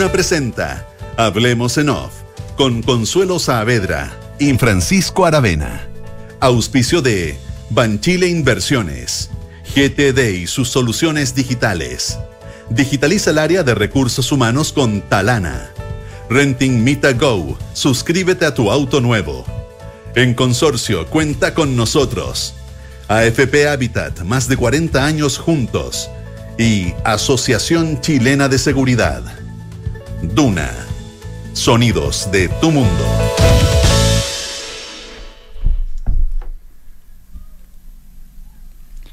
[0.00, 2.22] Duna presenta Hablemos en Off
[2.56, 5.86] con Consuelo Saavedra y Francisco Aravena.
[6.40, 7.36] Auspicio de
[7.68, 9.28] Banchile Inversiones,
[9.74, 12.18] GTD y sus soluciones digitales.
[12.70, 15.70] Digitaliza el área de recursos humanos con Talana.
[16.30, 17.58] Renting Mita Go.
[17.74, 19.44] Suscríbete a tu auto nuevo.
[20.14, 22.54] En consorcio, cuenta con nosotros.
[23.08, 26.08] AFP Habitat, más de 40 años juntos.
[26.56, 29.39] Y Asociación Chilena de Seguridad.
[30.22, 30.70] Duna.
[31.54, 33.04] Sonidos de tu mundo.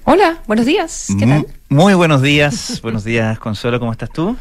[0.04, 1.08] Hola, buenos días.
[1.18, 1.48] ¿Qué tal?
[1.70, 2.80] Muy buenos días.
[2.84, 3.80] buenos días, Consuelo.
[3.80, 4.36] ¿Cómo estás tú?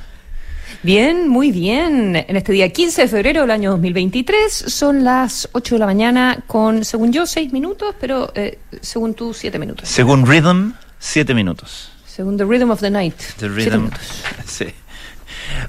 [0.82, 2.16] Bien, muy bien.
[2.16, 6.42] En este día 15 de febrero del año 2023 son las 8 de la mañana
[6.48, 9.88] con, según yo, 6 minutos, pero eh, según tú, 7 minutos.
[9.88, 11.90] Según Rhythm, 7 minutos.
[12.06, 13.16] Según The Rhythm of the Night.
[13.38, 13.90] The Rhythm.
[14.44, 14.66] Sí.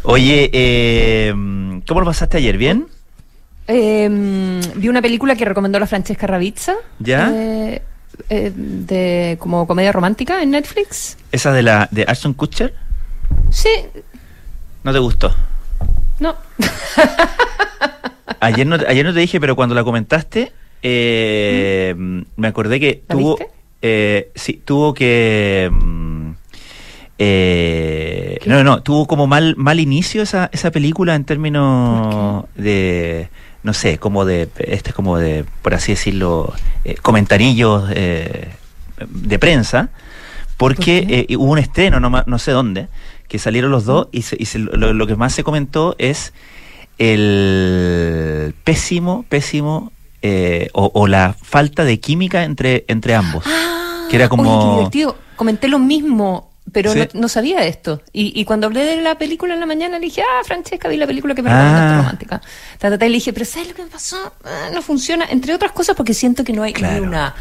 [0.03, 1.33] Oye, eh,
[1.87, 2.57] ¿cómo lo pasaste ayer?
[2.57, 2.87] ¿Bien?
[3.67, 4.07] Eh,
[4.75, 6.75] vi una película que recomendó la Francesca Ravizza.
[6.99, 7.31] ¿Ya?
[7.33, 7.81] Eh,
[8.29, 11.17] eh, de como comedia romántica en Netflix.
[11.31, 12.73] ¿Esa de la de Ashton Kutcher?
[13.51, 13.69] Sí.
[14.83, 15.33] ¿No te gustó?
[16.19, 16.35] No.
[18.39, 20.51] ayer no ayer no te dije, pero cuando la comentaste,
[20.81, 22.21] eh, ¿Mm?
[22.37, 23.51] me acordé que ¿La tuvo viste?
[23.81, 26.16] eh, sí, tuvo que mm,
[27.19, 33.29] eh, no, no, tuvo como mal mal inicio esa esa película en términos de
[33.63, 36.53] no sé, como de este es como de por así decirlo,
[36.85, 38.49] eh, comentarillos eh,
[39.09, 39.89] de prensa
[40.57, 42.87] porque eh, hubo un estreno, no, no sé dónde,
[43.27, 46.33] que salieron los dos y, se- y se- lo, lo que más se comentó es
[46.97, 53.43] el pésimo, pésimo eh, o, o la falta de química entre, entre ambos.
[53.45, 55.17] Ah, Que era como- Oye, qué divertido.
[55.35, 56.99] Comenté lo mismo, pero Sí.
[56.99, 58.01] no, no sabía esto.
[58.13, 60.97] Y, y cuando hablé de la película en la mañana, le dije, ah, Francesca, vi
[60.97, 61.53] la película que me Ah.
[61.61, 62.41] recomendaste romántica.
[62.77, 64.33] Ta, ta, ta, y le dije, pero ¿sabes lo que me pasó?
[64.43, 65.25] Ah, no funciona.
[65.29, 67.01] Entre otras cosas porque siento que no hay Claro.
[67.01, 67.33] ni una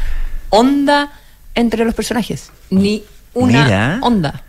[0.49, 1.11] onda
[1.55, 2.51] entre los personajes.
[2.69, 3.99] Ni una Mira.
[4.01, 4.43] onda.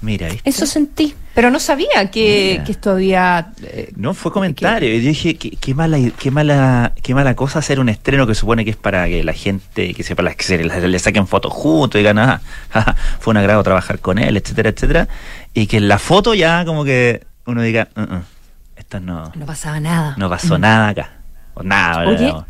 [0.00, 0.48] Mira, ¿viste?
[0.50, 1.14] Eso sentí.
[1.34, 2.64] Pero no sabía que, Mira.
[2.64, 3.52] que esto había...
[3.62, 4.88] eh, No, fue comentario.
[4.94, 8.64] Yo dije, qué, qué mala, qué mala, qué mala cosa hacer un estreno que supone
[8.64, 11.96] que es para que la gente, que sepa que se le, le saquen fotos juntos
[11.98, 12.40] y digan, ah,
[13.20, 15.08] fue un agrado trabajar con él, etcétera, etcétera.
[15.54, 18.22] Y que en la foto ya como que uno diga, "Uh, uh,
[18.76, 20.14] esto no, no pasaba nada.
[20.18, 21.10] no pasó nada acá.
[21.54, 22.46] O nada, Oye, no.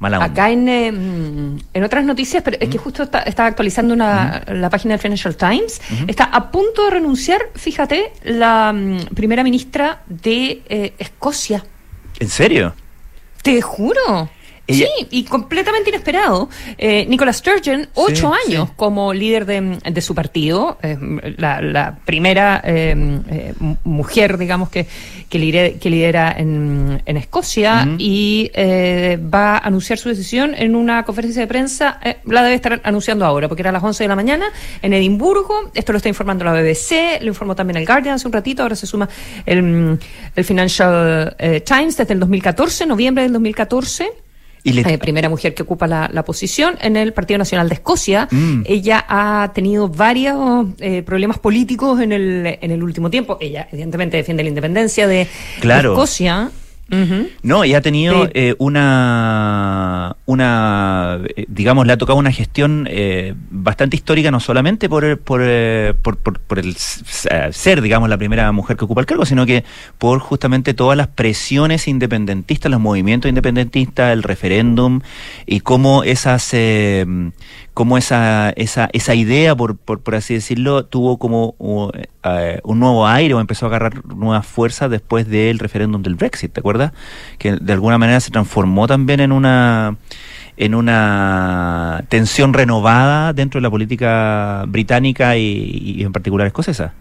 [0.00, 0.32] Mala onda.
[0.32, 4.68] Acá en, eh, mm, en otras noticias, pero es que justo está, actualizando una, la
[4.68, 10.62] página del Financial Times, está a punto de renunciar, fíjate, la mm, primera ministra de
[10.68, 11.64] eh, Escocia.
[12.18, 12.74] ¿En serio?
[13.42, 14.28] Te juro.
[14.70, 16.48] Ella- Sí, y completamente inesperado.
[16.78, 18.50] Eh, Nicola Sturgeon, ocho sí.
[18.52, 20.96] años como líder de, de su partido, eh,
[21.36, 22.94] la, la primera eh,
[23.30, 24.86] eh, mu- mujer, digamos, que,
[25.28, 27.96] que, lidera, que lidera en, en Escocia Ujú.
[27.98, 32.00] y eh, va a anunciar su decisión en una conferencia de prensa.
[32.24, 34.46] la debe estar anunciando ahora, porque era a las 11 de la mañana
[34.82, 35.70] en Edimburgo.
[35.74, 38.62] Esto lo está informando la BBC, lo informó también el Guardian hace un ratito.
[38.62, 39.08] Ahora se suma
[39.46, 39.98] el,
[40.36, 44.10] el Financial Times desde el 2014, noviembre del 2014.
[44.62, 47.74] Y le- Eh, primera mujer que ocupa la, la posición en el Partido Nacional de
[47.76, 48.28] Escocia.
[48.30, 48.62] Mm.
[48.66, 53.38] Ella ha tenido varios eh, problemas políticos en el, en el último tiempo.
[53.40, 55.28] Ella, evidentemente, defiende la independencia de, de
[55.60, 55.94] Claro.
[57.42, 58.30] No, y ha tenido Sí.
[58.34, 64.88] eh, una, una eh, digamos, le ha tocado una gestión eh, bastante histórica, no solamente
[64.88, 69.06] por por, eh, por, por- por el ser, digamos, la primera mujer que ocupa el
[69.06, 69.64] cargo, sino que
[69.98, 75.00] por justamente todas las presiones independentistas, los movimientos independentistas, el referéndum
[75.46, 77.06] y cómo esas, eh,
[77.74, 81.90] cómo esa, esa, esa idea, por, por, por así decirlo, tuvo como uh,
[82.64, 86.60] un nuevo aire o empezó a agarrar nuevas fuerzas después del referéndum del Brexit, ¿te
[86.60, 86.79] acuerdas?
[87.38, 89.96] Que de alguna manera se transformó también en una
[90.56, 96.92] en una tensión renovada dentro de la política británica y, y en particular escocesa.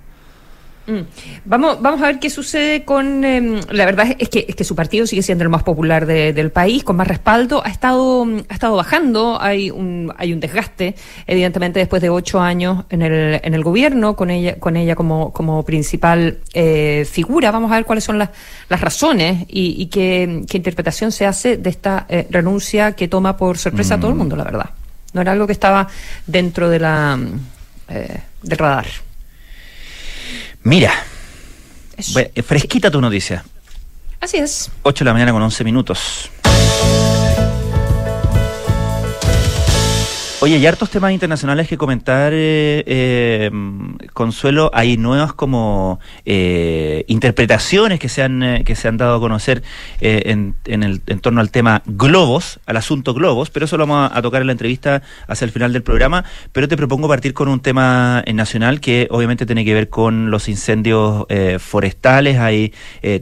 [0.89, 1.01] Mm.
[1.45, 3.23] Vamos, vamos a ver qué sucede con.
[3.23, 6.33] em, la verdad es que, es que su partido sigue siendo el más popular de-
[6.33, 7.61] del país, con más respaldo.
[7.63, 9.37] Ha estado, mm, ha estado bajando.
[9.39, 10.95] Hay un, hay un desgaste,
[11.27, 15.31] evidentemente, después de ocho años en el, en el gobierno, con ella, con ella como,
[15.31, 17.51] como principal eh, figura.
[17.51, 18.29] Vamos a ver cuáles son las,
[18.67, 23.37] las razones y, y qué, qué interpretación se hace de esta eh, renuncia que toma
[23.37, 24.69] por sorpresa a todo el mundo, la verdad.
[25.13, 25.87] No era algo que estaba
[26.25, 27.39] dentro de la, mm,
[27.89, 28.85] eh, del radar.
[30.69, 30.93] Mira,
[32.13, 33.43] bueno, eh, fresquita tu noticia.
[34.19, 34.69] Así es.
[34.83, 36.29] 8 de la mañana con 11 minutos.
[40.41, 43.51] Oye, hay hartos temas internacionales que comentar, eh, eh,
[44.13, 44.71] Consuelo.
[44.73, 49.63] Hay nuevas como eh, interpretaciones que se han que se han dado a conocer
[49.99, 54.11] en, en, el, en torno al tema globos, al asunto globos, pero eso lo vamos
[54.13, 56.23] a, tocar en la entrevista hacia el final del programa.
[56.53, 60.47] Pero te propongo partir con un tema nacional que obviamente tiene que ver con los
[60.47, 61.25] incendios
[61.59, 62.39] forestales.
[62.39, 62.73] Hay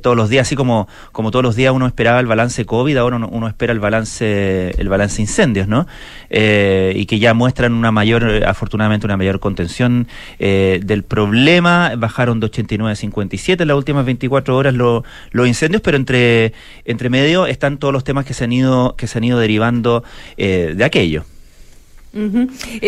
[0.04, 3.16] todos los días, así como, como todos los días uno esperaba el balance COVID, ahora
[3.16, 5.88] uno, uno espera el balance el balance incendios, ¿no?
[6.30, 10.08] y que ya muestran una mayor, eh, afortunadamente, una mayor contención
[10.38, 11.94] eh, del problema.
[11.98, 16.54] Bajaron de 89 a 57 en las últimas 24 horas los incendios, pero entre,
[16.86, 20.04] entre medio están todos los temas que se han ido, que se han ido derivando
[20.38, 21.26] eh, de aquello.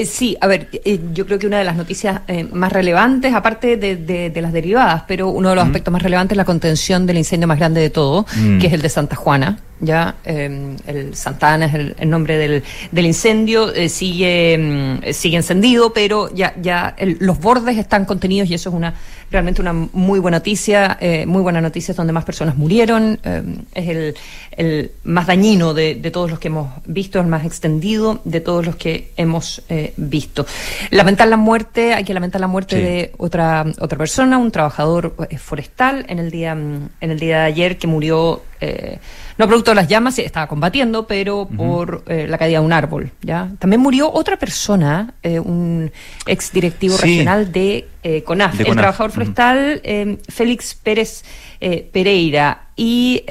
[0.06, 0.70] sí, a ver,
[1.14, 5.50] yo creo que una de las noticias más relevantes, aparte de, las derivadas, pero uno
[5.50, 8.60] de los aspectos más relevantes es la contención del incendio más grande de todo, mm.
[8.60, 13.06] que es el de Santa Juana, ya eh, el Santana es el, nombre del, del
[13.06, 18.70] incendio eh, sigue mm, sigue encendido pero ya ya los bordes están contenidos y eso
[18.70, 18.94] es una
[19.32, 23.44] realmente una muy buena noticia eh, muy buena noticia es donde más personas murieron eh,
[23.74, 24.16] es el,
[24.52, 28.66] el, más dañino de, de, todos los que hemos visto el más extendido de todos
[28.66, 29.62] los que hemos
[29.98, 30.46] visto.
[30.90, 36.06] Lamentar la muerte hay que lamentar la muerte de otra otra persona un trabajador forestal
[36.10, 39.00] en el día en el día de ayer que murió eh,
[39.38, 43.12] no producto de las llamas, estaba combatiendo, pero por eh, la caída de un árbol.
[43.22, 43.50] ¿ya?
[43.58, 45.92] También murió otra persona, eh, un
[46.26, 47.88] ex directivo regional de
[48.26, 49.82] CONAF, el trabajador forestal
[50.28, 51.24] Félix Pérez
[51.60, 53.24] Pereira, y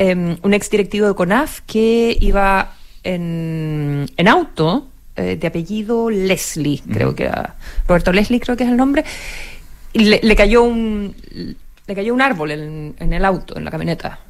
[0.43, 7.25] un ex directivo de CONAF que iba en, en auto, de apellido Leslie, creo que
[7.25, 7.57] era,
[7.89, 9.05] Roberto Leslie creo que es el nombre,
[9.93, 11.15] y le, cayó un
[11.87, 14.21] le cayó un árbol en, en el auto, en la camioneta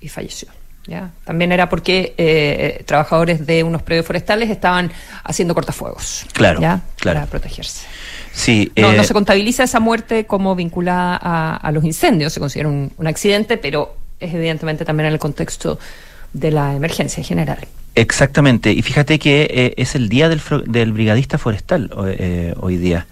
[0.00, 0.48] y falleció.
[0.86, 1.10] ¿ya?
[1.24, 4.92] También era porque eh, trabajadores de unos predios forestales estaban
[5.24, 6.26] haciendo cortafuegos.
[6.32, 6.82] Claro, ¿ya?
[6.96, 7.20] claro.
[7.20, 7.86] Para protegerse.
[8.32, 12.68] Sí, no, no, eh, se contabiliza esa muerte como vinculada a, los incendios, se considera
[12.68, 15.78] un, accidente, pero es evidentemente también en el contexto
[16.32, 17.66] de la emergencia general.
[17.94, 21.90] Exactamente, y fíjate que eh, es el día del, del brigadista forestal
[22.60, 23.06] hoy día.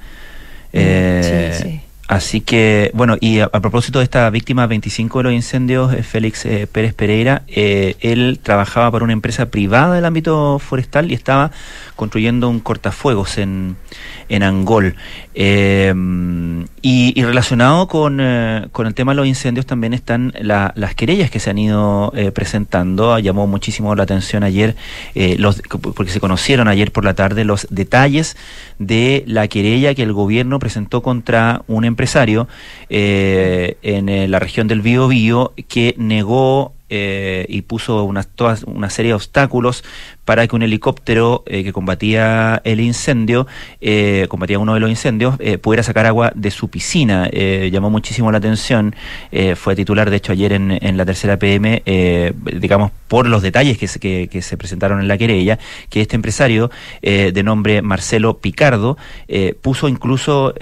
[0.74, 1.80] Mm, sí, sí.
[2.06, 6.44] Así que, bueno, y a, propósito de esta víctima 25 de los incendios, eh, Félix
[6.44, 11.50] eh, Pérez Pereira, eh, él trabajaba para una empresa privada del ámbito forestal y estaba
[11.96, 13.76] construyendo un cortafuegos en,
[14.28, 14.96] en Angol.
[15.34, 18.20] y, relacionado con,
[18.72, 23.18] con, el tema de los incendios también están las querellas que se han ido presentando.
[23.18, 24.76] Llamó muchísimo la atención ayer,
[25.14, 25.62] los,
[25.94, 28.36] porque se conocieron ayer por la tarde los detalles
[28.78, 32.48] de la querella que el gobierno presentó contra un empresario
[32.90, 38.90] eh, en eh, la región del Bío que negó eh, y puso una, toda una
[38.90, 39.84] serie de obstáculos
[40.24, 43.46] para que un helicóptero eh, que combatía el incendio,
[43.80, 47.28] eh, combatía uno de los incendios, pudiera sacar agua de su piscina.
[47.30, 48.94] llamó muchísimo la atención,
[49.56, 51.82] fue titular de hecho ayer en, en la tercera PM,
[52.60, 55.58] digamos, por los detalles que se, que, se presentaron en la querella,
[55.90, 56.70] que este empresario
[57.02, 58.96] de nombre Marcelo Picardo
[59.62, 60.54] puso incluso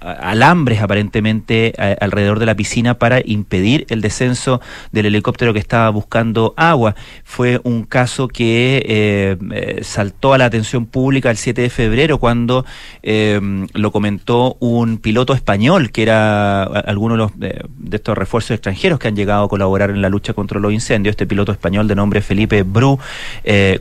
[0.00, 4.60] alambres aparentemente alrededor de la piscina para impedir el descenso
[4.92, 6.94] del helicóptero que estaba buscando agua.
[7.24, 12.18] Fue un caso que eh, eh, saltó a la atención pública el 7 de febrero
[12.18, 12.64] cuando
[13.02, 13.40] eh,
[13.72, 19.08] lo comentó un piloto español que era alguno de, los, de, estos refuerzos extranjeros que
[19.08, 21.12] han llegado a colaborar en la lucha contra los incendios.
[21.12, 22.98] Este piloto español de nombre Felipe Bru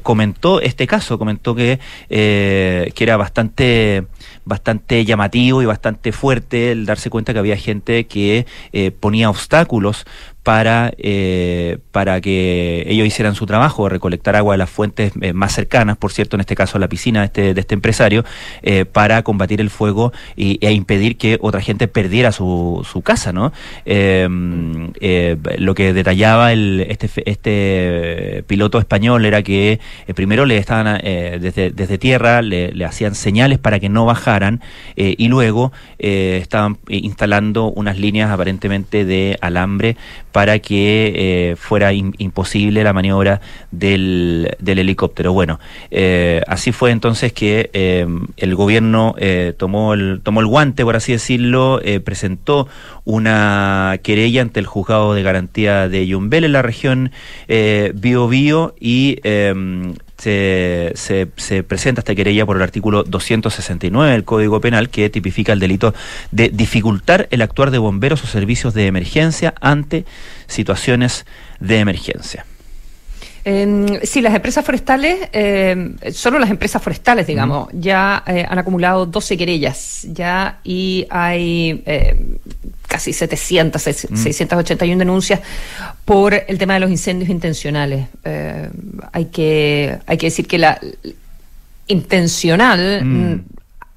[0.04, 4.06] comentó este caso, comentó que, que era bastante
[4.46, 8.46] bastante llamativo y bastante fuerte el darse cuenta que había gente que
[9.00, 10.06] ponía obstáculos
[10.46, 15.54] para, eh, para que ellos hicieran su trabajo, recolectar agua de las fuentes eh, más
[15.54, 18.24] cercanas, por cierto, en este caso la piscina de este, este empresario,
[18.62, 23.34] eh, para combatir el fuego y, e impedir que otra gente perdiera su, su casa,
[23.34, 23.54] ¿no?
[23.86, 24.92] Em,
[25.58, 29.80] lo que detallaba el, este, este piloto español era que
[30.14, 34.62] primero le estaban desde, desde tierra, le, hacían señales para que no bajaran
[34.96, 39.98] y luego estaban instalando unas líneas aparentemente de alambre
[40.36, 43.40] para que eh, fuera imposible la maniobra
[43.72, 45.32] del, helicóptero.
[45.32, 45.62] Bueno,
[45.92, 49.16] eh, así fue entonces que eh, el gobierno
[49.56, 52.68] tomó, el, tomó el guante, por así decirlo, presentó
[53.06, 57.12] una querella ante el juzgado de garantía de Yumbel en la región
[57.48, 59.22] Bio Bio y
[60.18, 65.60] se, se, presenta esta querella por el artículo 269 del Código Penal que tipifica el
[65.60, 65.94] delito
[66.32, 70.06] de dificultar el actuar de bomberos o servicios de emergencia ante
[70.48, 71.26] situaciones
[71.60, 72.46] de emergencia.
[73.48, 79.06] Eh, sí, las empresas forestales, eh, solo las empresas forestales, digamos, ya eh, han acumulado
[79.06, 82.40] 12 querellas, ya, y hay eh,
[82.96, 85.42] casi 700, 681 denuncias
[86.06, 88.08] por el tema de los incendios intencionales.
[88.24, 88.70] Eh,
[89.12, 90.80] hay que hay que decir que la
[91.88, 93.40] intencional mm,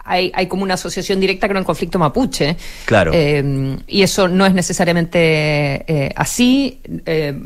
[0.05, 2.57] hay, hay como una asociación directa con el conflicto mapuche.
[2.87, 3.12] Claro.
[3.14, 6.81] Eh, y eso no es necesariamente eh, así.
[7.07, 7.38] Eh,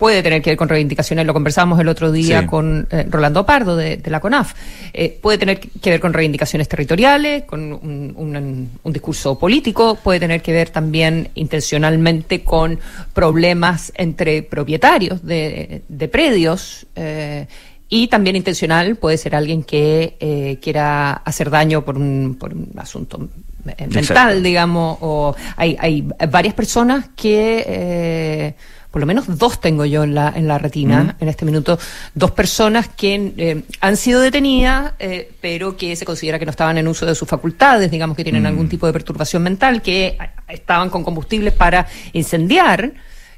[0.00, 2.46] puede tener que ver con reivindicaciones, lo conversábamos el otro día Sí.
[2.46, 4.54] con eh, Rolando Pardo de, de la CONAF.
[4.92, 10.18] Eh, puede tener que ver con reivindicaciones territoriales, con un, un- un discurso político, puede
[10.18, 12.80] tener que ver también intencionalmente con
[13.12, 16.86] problemas entre propietarios de, de predios.
[16.96, 17.46] eh,
[17.92, 22.70] y también intencional puede ser alguien que eh, quiera hacer daño por un, por un
[22.76, 23.18] asunto
[23.64, 24.40] mental, Exacto.
[24.40, 28.54] digamos, o hay, hay varias personas que, eh,
[28.90, 31.78] por lo menos dos tengo yo en la, en la retina en este minuto,
[32.14, 36.76] dos personas que eh, han sido detenidas, eh, pero que se considera que no estaban
[36.78, 40.18] en uso de sus facultades, digamos que tienen algún tipo de perturbación mental, que
[40.48, 42.92] estaban con combustibles para incendiar.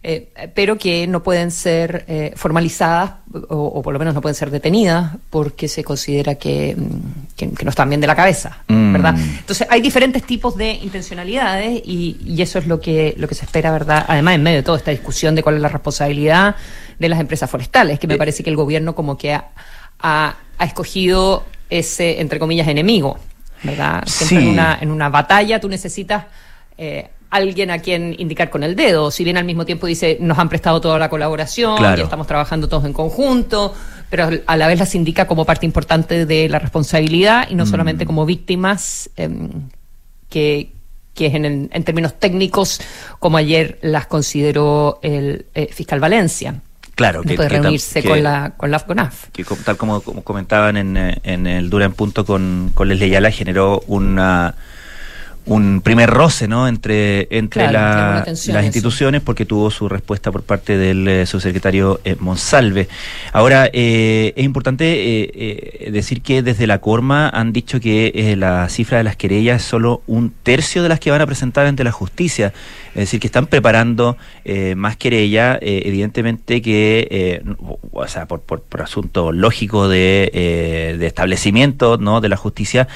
[0.04, 3.12] Eh, pero que no pueden ser eh, formalizadas
[3.50, 7.50] o, o por lo menos no pueden ser detenidas porque se considera que, mm, que-
[7.50, 8.92] que no están bien de la cabeza, Mm.
[8.92, 9.14] ¿verdad?
[9.16, 13.44] Entonces hay diferentes tipos de intencionalidades y, y eso es lo que, lo que se
[13.44, 14.04] espera, ¿verdad?
[14.08, 16.56] Además, en medio de toda esta discusión de cuál es la responsabilidad
[16.98, 18.18] de las empresas forestales, que me Eh.
[18.18, 19.50] parece que el gobierno como que ha,
[20.00, 23.18] ha- ha escogido ese, entre comillas, enemigo,
[23.62, 24.02] ¿verdad?
[24.06, 24.44] Siempre Sí.
[24.44, 26.24] en, una, en una batalla tú necesitas...
[26.76, 30.38] eh, alguien a quien indicar con el dedo, si bien al mismo tiempo dice nos
[30.38, 32.00] han prestado toda la colaboración Claro.
[32.00, 33.74] y estamos trabajando todos en conjunto,
[34.10, 38.04] pero a la vez las indica como parte importante de la responsabilidad y no solamente
[38.06, 39.48] como víctimas, em,
[40.28, 40.72] que,
[41.14, 42.80] que es en, el- en términos técnicos,
[43.18, 46.56] como ayer las consideró el eh, fiscal Valencia.
[46.94, 49.28] Claro, después de reunirse que- con la con la FCONAF.
[49.32, 53.06] que tal como, como comentaban en, eh, en el Dura en Punto con, con Leslie
[53.06, 54.54] Ayala, generó una
[55.44, 56.68] un primer roce ¿no?
[56.68, 58.60] entre, entre Claro, la- las eso.
[58.62, 62.88] instituciones porque tuvo su respuesta por parte del eh, subsecretario eh, Monsalve.
[63.32, 64.84] Ahora, eh, es importante
[65.24, 69.62] eh, eh, decir que desde la Corma han dicho que la cifra de las querellas
[69.62, 72.52] es solo un tercio de las que van a presentar ante la justicia.
[72.94, 77.42] Es decir, que están preparando eh, más querellas, eh, evidentemente que, eh,
[77.92, 82.20] o- sea, por, por, por asunto lógico de, eh, de establecimiento ¿no?
[82.20, 82.86] de la justicia,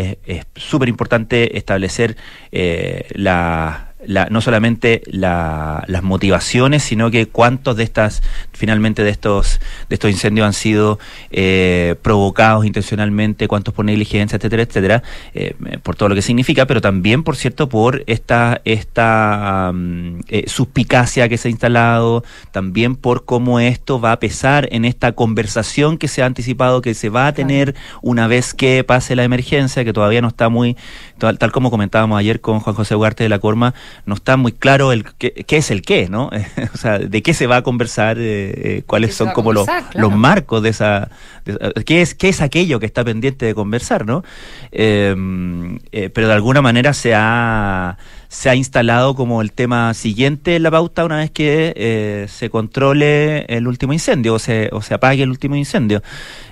[0.00, 2.16] es es súper importante establecer
[2.52, 8.22] eh, la, la- no solamente la- las motivaciones, sino que cuántos de estas,
[8.58, 10.98] finalmente de estos, de estos incendios han sido
[11.30, 16.80] eh, provocados intencionalmente, cuántos por negligencia, etcétera, etcétera, eh, por todo lo que significa, pero
[16.80, 23.24] también, por cierto, por esta, esta mm, eh, suspicacia que se ha instalado, también por
[23.24, 27.28] cómo esto va a pesar en esta conversación que se ha anticipado que se va
[27.28, 30.76] a tener una vez que pase la emergencia, que todavía no está muy,
[31.18, 33.74] tal, tal como comentábamos ayer con Juan José Ugarte de la Corma,
[34.04, 36.30] no está muy claro el qué, qué es el qué, ¿no?
[36.74, 39.52] o sea, de qué se va a conversar, eh, eh, cuáles ¿Qué se son como
[39.52, 39.66] los?
[39.66, 39.86] Claro.
[39.94, 41.10] los marcos de esa,
[41.44, 44.24] de qué es qué es aquello que está pendiente de conversar, ¿no?
[44.72, 45.14] Eh,
[45.92, 50.62] eh, pero de alguna manera se ha se ha instalado como el tema siguiente en
[50.62, 54.94] la pauta una vez que eh, se controle el último incendio o se, o se
[54.94, 56.02] apague el último incendio.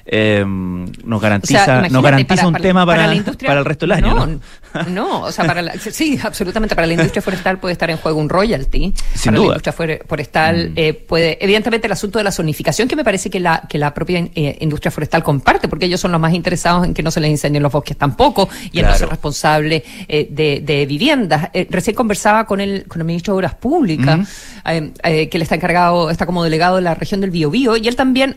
[0.09, 3.49] Eh, nos garantiza, O sea, imagínate, nos garantiza para- un para- tema para, la industria-
[3.49, 4.15] para el resto del año.
[4.15, 4.41] No, ¿no?
[4.89, 6.75] no, o sea, para la, sí, absolutamente.
[6.77, 8.93] Para la industria forestal puede estar en juego un royalty.
[9.15, 9.47] Sin para duda.
[9.49, 10.73] la industria fore- forestal Mm.
[10.77, 13.93] eh, puede, evidentemente, el asunto de la zonificación que me parece que la que la
[13.95, 17.21] propia eh, industria forestal comparte, porque ellos son los más interesados en que no se
[17.21, 18.97] les incendien los bosques tampoco y Claro.
[18.97, 21.51] ser responsable eh, de, de viviendas.
[21.53, 24.29] Eh, recién conversaba con el con el ministro de Obras Públicas,
[24.65, 28.37] que le está encargado, está como delegado de la región del Biobío, y él también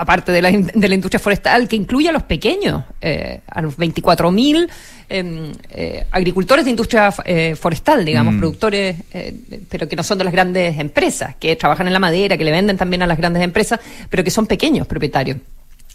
[0.00, 3.76] aparte de la, de la industria forestal, que incluye a los pequeños, eh, a los
[3.76, 4.66] 24.000
[5.10, 8.38] eh, eh, agricultores de industria eh, forestal, digamos, Mm.
[8.38, 9.34] productores, eh,
[9.68, 12.50] pero que no son de las grandes empresas, que trabajan en la madera, que le
[12.50, 13.78] venden también a las grandes empresas,
[14.08, 15.36] pero que son pequeños propietarios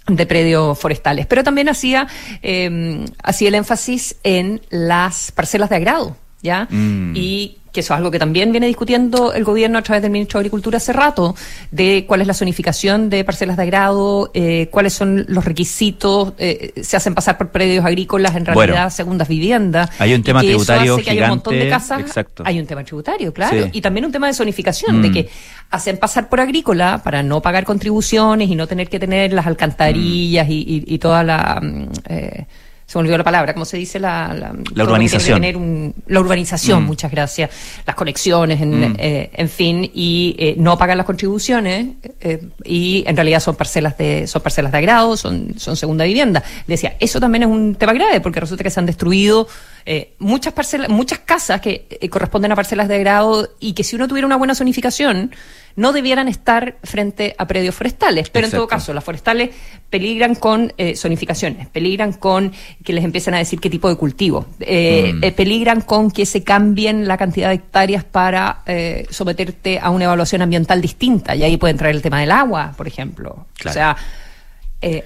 [0.07, 1.25] de predios forestales.
[1.25, 2.07] Pero también hacía,
[2.43, 6.67] eh, hacía el énfasis en las parcelas de agrado, ¿ya?
[6.69, 7.13] Mm.
[7.15, 10.37] Y que eso es algo que también viene discutiendo el gobierno a través del ministro
[10.39, 11.35] de Agricultura hace rato,
[11.71, 16.71] de cuál es la zonificación de parcelas de agrado, eh, cuáles son los requisitos, eh,
[16.81, 18.59] se hacen pasar por predios agrícolas, en Bueno.
[18.71, 19.89] realidad segundas viviendas.
[19.99, 21.99] Hay un tema tributario que haya un montón de gigante, casas.
[21.99, 22.43] exacto.
[22.45, 23.63] Hay un tema tributario, claro.
[23.65, 23.69] Sí.
[23.73, 25.13] Y también un tema de zonificación, de Mm.
[25.13, 25.29] que
[25.71, 30.47] hacen pasar por agrícola para no pagar contribuciones y no tener que tener las alcantarillas
[30.49, 30.53] y,
[30.87, 31.59] y- y toda la...
[31.61, 32.45] mm, eh,
[32.85, 33.99] se me olvidó la palabra, ¿cómo se dice?
[33.99, 35.93] La, la, urbanización.
[36.05, 36.85] la urbanización, mm.
[36.85, 37.49] muchas gracias.
[37.85, 38.95] Las conexiones, en, mm.
[38.99, 41.87] eh, en fin, y eh, no pagan las contribuciones
[42.21, 46.43] eh, y en realidad son parcelas de son parcelas de agrado, son, son segunda vivienda.
[46.67, 49.47] Decía, eso también es un tema grave porque resulta que se han destruido
[50.17, 54.25] muchas parcelas, muchas casas que corresponden a parcelas de agrado y que si uno tuviera
[54.25, 55.31] una buena zonificación,
[55.75, 58.29] no debieran estar frente a predios forestales.
[58.29, 59.49] Pero en todo caso, las forestales
[59.89, 62.51] peligran con eh, zonificaciones, peligran con
[62.83, 65.23] que les empiecen a decir qué tipo de cultivo, eh, mm.
[65.23, 68.63] eh, peligran con que se cambien la cantidad de hectáreas para
[69.09, 71.35] someterte a una evaluación ambiental distinta.
[71.35, 73.45] Y ahí puede entrar el tema del agua, por ejemplo.
[73.65, 73.95] O sea,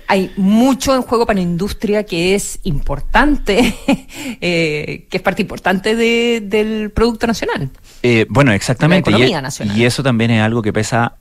[0.07, 3.75] hay mucho en juego para la industria que es importante,
[4.39, 7.69] que es parte importante del Producto Nacional.
[8.03, 9.11] Eh, bueno, exactamente.
[9.11, 11.15] Y, e- y, eso también es algo que pesa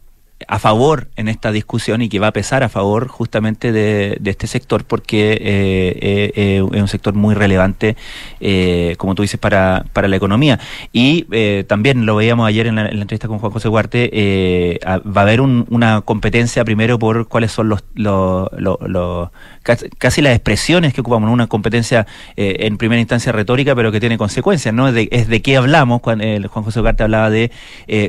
[0.47, 4.47] a favor en esta discusión y que va a pesar a favor justamente de, este
[4.47, 7.97] sector porque eh, eh, eh, es un sector muy relevante,
[8.99, 10.61] como tú dices, para, para la economía.
[10.92, 11.25] Y
[11.64, 16.02] también lo veíamos ayer en la, entrevista con Juan José Huarte, va a haber una
[16.02, 19.30] competencia primero por cuáles son los, los, los,
[19.98, 22.06] casi las expresiones que ocupamos, una competencia
[22.37, 24.88] en primera instancia retórica, pero que tiene consecuencias, ¿no?
[24.88, 27.50] Es de, es de qué hablamos, cuando Juan José Huarte hablaba de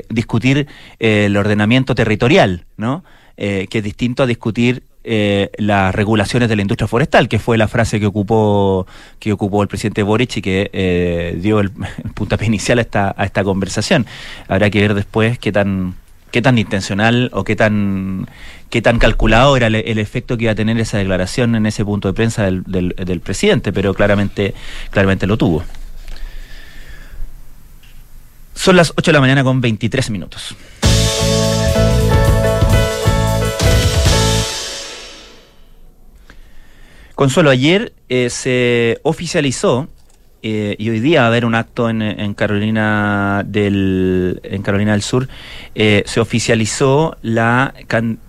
[0.09, 0.67] discutir
[0.99, 3.03] el ordenamiento territorial ¿no?
[3.37, 7.57] Eh, que es distinto a discutir eh, las regulaciones de la industria forestal, que fue
[7.57, 8.85] la frase que ocupó
[9.17, 11.71] que ocupó el presidente Boric y que eh, dio el,
[12.15, 14.05] puntapié inicial a esta, a esta conversación.
[14.47, 15.95] Habrá que ver después qué tan
[16.31, 18.27] qué tan intencional o qué tan
[18.69, 22.07] qué tan calculado era el, efecto que iba a tener esa declaración en ese punto
[22.07, 24.53] de prensa del, del, del presidente, pero claramente
[24.91, 25.63] claramente lo tuvo.
[28.53, 30.55] Son las 8 de la mañana con 23 minutos.
[37.19, 39.89] Consuelo, ayer eh, se oficializó
[40.41, 45.01] eh, y hoy día va a haber un acto en, Carolina del en Carolina del
[45.01, 45.27] Sur.
[45.75, 47.74] Eh, se oficializó la,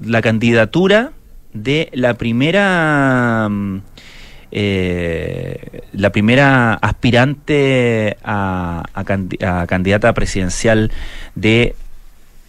[0.05, 1.13] la candidatura
[1.53, 3.81] de la primera mm,
[5.93, 10.91] la primera aspirante a, a, candidata presidencial
[11.37, 11.77] de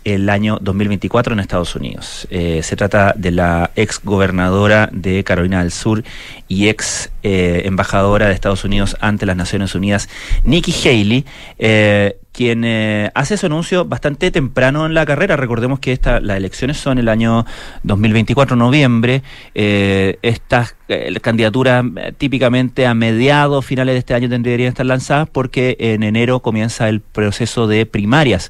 [0.03, 2.27] el año 2024 en Estados Unidos.
[2.29, 6.03] Eh, se trata de la ex gobernadora de Carolina del Sur
[6.47, 10.09] y ex eh, embajadora de Estados Unidos ante las Naciones Unidas,
[10.43, 11.25] Nikki Haley,
[11.59, 12.65] eh, quien
[13.13, 15.35] hace su anuncio bastante temprano en la carrera.
[15.35, 17.45] Recordemos que esta, las elecciones son el año
[17.83, 19.23] 2024, noviembre.
[19.53, 20.75] estas
[21.21, 21.85] candidaturas
[22.17, 26.89] típicamente a mediados, finales de este año tendrían que estar lanzadas porque en enero comienza
[26.89, 28.49] el proceso de primarias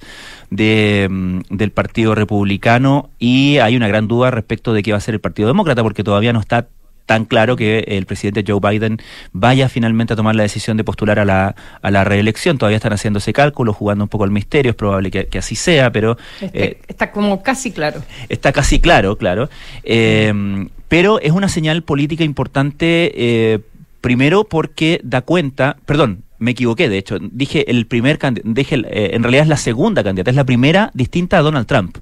[0.49, 5.01] de, mm, del Partido Republicano y hay una gran duda respecto de qué va a
[5.01, 6.67] ser el Partido Demócrata porque todavía no está
[7.05, 8.99] tan claro que el presidente Joe Biden
[9.31, 12.57] vaya finalmente a tomar la decisión de postular a la, a la reelección.
[12.57, 15.91] Todavía están haciendo ese cálculo, jugando un poco al misterio, es probable que, así sea,
[15.91, 16.17] pero...
[16.41, 18.01] Eh, está como casi claro.
[18.29, 19.49] Está casi claro, claro.
[19.83, 23.59] Eh, pero es una señal política importante, eh,
[24.01, 29.23] primero porque da cuenta, perdón, me equivoqué, de hecho, dije el primer dije eh, en
[29.23, 31.99] realidad es la segunda candidata, es la primera distinta a Donald Trump.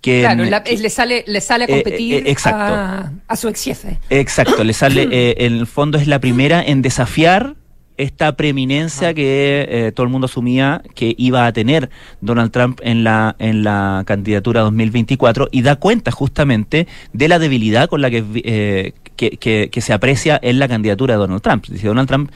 [0.00, 3.98] Que, claro, le sale le sale a eh, competir eh, a, a, su ex jefe.
[4.08, 5.02] Exacto, le sale
[5.44, 7.56] en el fondo es la primera en desafiar
[7.98, 11.90] esta preeminencia que todo el mundo asumía que iba a tener
[12.22, 17.90] Donald Trump en la en la candidatura 2024 y da cuenta justamente de la debilidad
[17.90, 21.66] con la que, que, que, se aprecia en la candidatura de Donald Trump.
[21.66, 22.30] Dice Donald Trump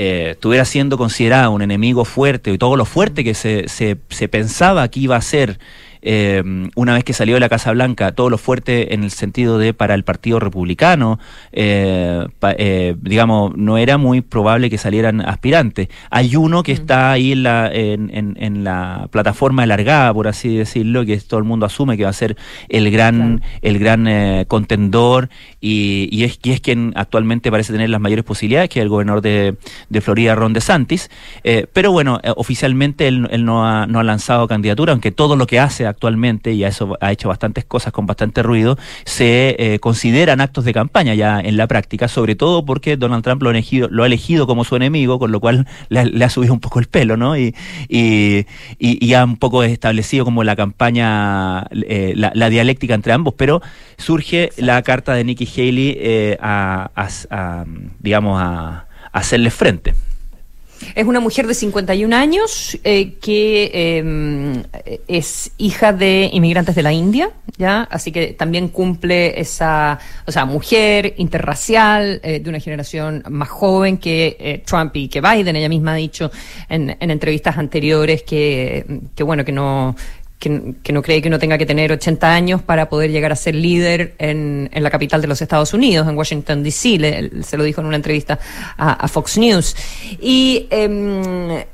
[0.00, 4.28] eh, estuviera siendo considerado un enemigo fuerte y todo lo fuerte que se, se, se
[4.28, 5.58] pensaba que iba a ser
[6.10, 6.42] eh,
[6.74, 9.74] una vez que salió de la Casa Blanca, todo lo fuerte en el sentido de
[9.74, 11.18] para el Partido Republicano,
[11.52, 15.88] eh, eh, digamos, no era muy probable que salieran aspirantes.
[16.08, 18.08] Hay uno que está ahí en la, en,
[18.40, 22.14] en, la plataforma alargada, por así decirlo, que todo el mundo asume que va a
[22.14, 22.38] ser
[22.70, 25.28] el gran, el gran contendor
[25.60, 28.88] y, y, es, y es quien actualmente parece tener las mayores posibilidades, que es el
[28.88, 29.56] gobernador de,
[29.90, 31.10] de Florida, Ron DeSantis.
[31.74, 35.60] pero bueno, oficialmente él, él no, ha, no ha lanzado candidatura, aunque todo lo que
[35.60, 35.97] hace actualmente,
[36.44, 41.14] y eso ha hecho bastantes cosas con bastante ruido, se eh, consideran actos de campaña
[41.14, 44.46] ya en la práctica, sobre todo porque Donald Trump lo ha elegido, lo ha elegido
[44.46, 47.36] como su enemigo, con lo cual le, ha subido un poco el pelo, ¿no?
[47.36, 47.54] Y,
[47.88, 48.46] y,
[48.78, 53.60] y, ha un poco establecido como la campaña, eh, la, dialéctica entre ambos, pero
[53.98, 56.88] surge la carta de Nikki Haley eh, a,
[58.00, 59.94] digamos, a hacerle frente.
[60.94, 64.62] Es una mujer de 51 años eh, que em,
[65.06, 67.82] es hija de inmigrantes de la India, ¿ya?
[67.90, 73.98] Así que también cumple esa, o sea, mujer interracial, eh, de una generación más joven
[73.98, 75.56] que eh, Trump y que Biden.
[75.56, 76.30] Ella misma ha dicho
[76.68, 79.94] en, en entrevistas anteriores que, que bueno, que no,
[80.38, 83.54] que, no cree que uno tenga que tener 80 años para poder llegar a ser
[83.54, 87.80] líder en, en la capital de los Estados Unidos, en Washington, D.C., se lo dijo
[87.80, 88.38] en una entrevista
[88.76, 89.74] a, Fox News.
[90.20, 91.64] Y em,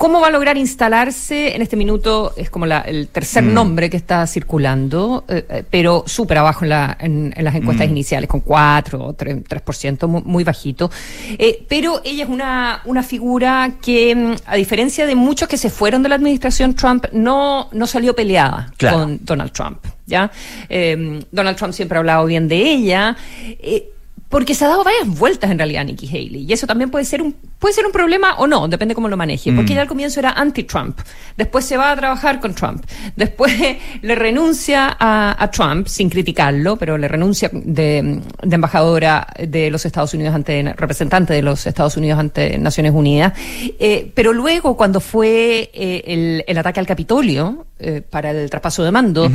[0.00, 1.54] ¿Cómo va a lograr instalarse?
[1.54, 3.52] En este minuto es como el tercer mm.
[3.52, 7.90] nombre que está circulando, eh, eh, pero súper abajo en, la, en, las encuestas mm.
[7.90, 10.90] iniciales, con 4 o 3%, muy, bajito.
[11.36, 15.68] Eh, pero ella es una, una figura que, mm, a diferencia de muchos que se
[15.68, 19.84] fueron de la administración Trump, no, no salió peleada con Donald Trump.
[20.06, 20.30] ¿ya?
[21.30, 23.18] Donald Trump siempre ha hablado bien de ella.
[24.30, 26.46] Porque se ha dado varias vueltas en realidad a Nikki Haley.
[26.48, 29.16] Y eso también puede ser un, puede ser un problema o no, depende cómo lo
[29.16, 29.52] maneje.
[29.52, 29.72] Porque mm.
[29.72, 31.00] ella al comienzo era anti-Trump.
[31.36, 32.86] Después se va a trabajar con Trump.
[33.16, 33.52] Después
[34.02, 40.32] le renuncia a, Trump, sin criticarlo, pero le renuncia de, embajadora de los Estados Unidos
[40.32, 43.32] ante, representante de los Estados Unidos ante Naciones Unidas.
[43.80, 48.92] Eh, pero luego, cuando fue eh, el, ataque al Capitolio eh, para el traspaso de
[48.92, 49.28] mando,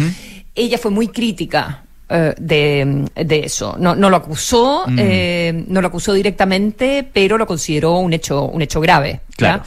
[0.55, 3.75] ella fue muy crítica de, de, eso.
[3.79, 4.97] No, no lo acusó, mm.
[4.99, 9.21] eh, no lo acusó directamente, pero lo consideró un hecho, un hecho grave.
[9.35, 9.63] Claro.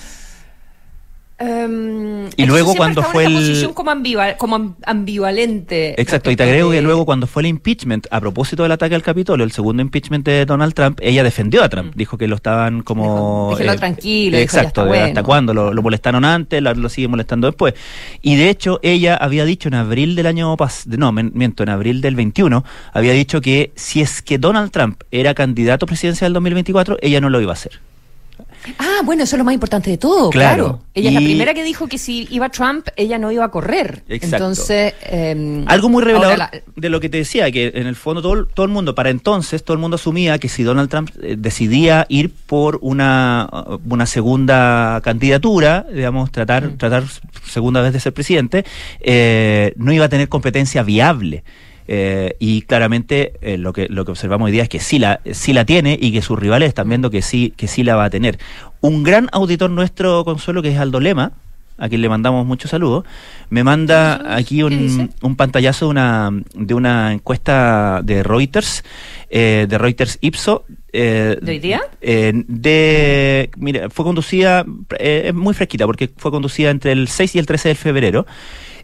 [1.40, 3.92] Em, y luego cuando fue el como,
[4.38, 8.72] como ambivalente exacto y te agrego que luego cuando fue el impeachment a propósito del
[8.72, 11.94] ataque al Capitolio el segundo impeachment de Donald Trump ella defendió a Trump.
[11.94, 11.96] Mm.
[11.96, 16.88] dijo que lo estaban como eh, tranquilo exacto hasta cuándo lo, molestaron antes lo, lo
[16.88, 17.74] sigue molestando después.
[18.20, 22.00] Y de hecho ella había dicho en abril del año pasado no miento en abril
[22.00, 26.98] del 21 había dicho que si es que Donald Trump era candidato presidencial del 2024
[27.00, 27.78] ella no lo iba a hacer
[28.78, 30.82] Ah, bueno, eso es lo más importante de todo, claro.
[30.94, 34.02] Ella es la primera que dijo que si iba Trump, ella no iba a correr.
[34.08, 34.36] Exacto.
[34.36, 38.46] Entonces, em, algo muy revelador de lo que te decía, que en el fondo todo,
[38.46, 42.06] todo el mundo, para entonces, todo el mundo asumía que si Donald Trump eh, decidía
[42.08, 43.48] ir por una,
[43.88, 46.78] una segunda candidatura, digamos, tratar, mm.
[46.78, 47.04] tratar
[47.46, 48.64] segunda vez de ser presidente,
[49.00, 51.44] eh, no iba a tener competencia viable.
[51.90, 55.20] Eh, y claramente eh, lo, que, lo que observamos hoy día es que sí la,
[55.32, 58.04] sí la tiene y que sus rivales están viendo que sí, que sí la va
[58.04, 58.38] a tener.
[58.82, 61.32] Un gran auditor nuestro, Consuelo, que es Aldo Lema,
[61.78, 63.04] a quien le mandamos muchos saludos,
[63.48, 68.84] me manda aquí un, un, pantallazo de una, de una encuesta de Reuters,
[69.30, 70.66] eh, de Reuters Ipso.
[70.92, 71.80] ¿De hoy día?
[72.02, 74.66] de, mira, fue conducida,
[74.98, 78.26] es muy fresquita porque fue conducida entre el 6 y el 13 de febrero.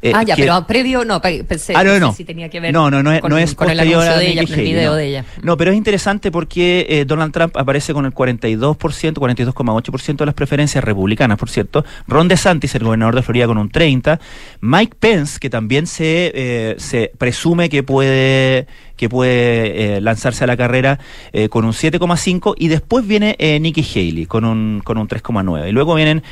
[0.03, 2.13] Eh, ah, ya, pero previo, no, pensé, ah, no, no.
[2.13, 4.45] si tenía que ver no, no, no, con, no es con el anuncio de ella,
[4.45, 5.25] con el video de ella.
[5.43, 10.35] No, pero es interesante porque eh, Donald Trump aparece con el 42%, 42,8% de las
[10.35, 11.85] preferencias republicanas, por cierto.
[12.07, 14.19] Ron DeSantis, el gobernador de Florida, con un 30%.
[14.61, 20.47] Mike Pence, que también se, eh, se presume que puede que puede eh, lanzarse a
[20.47, 20.99] la carrera
[21.33, 25.69] eh, con un 7,5 y después viene eh, Nikki Haley con un, con un 3,9.
[25.69, 26.23] Y luego vienen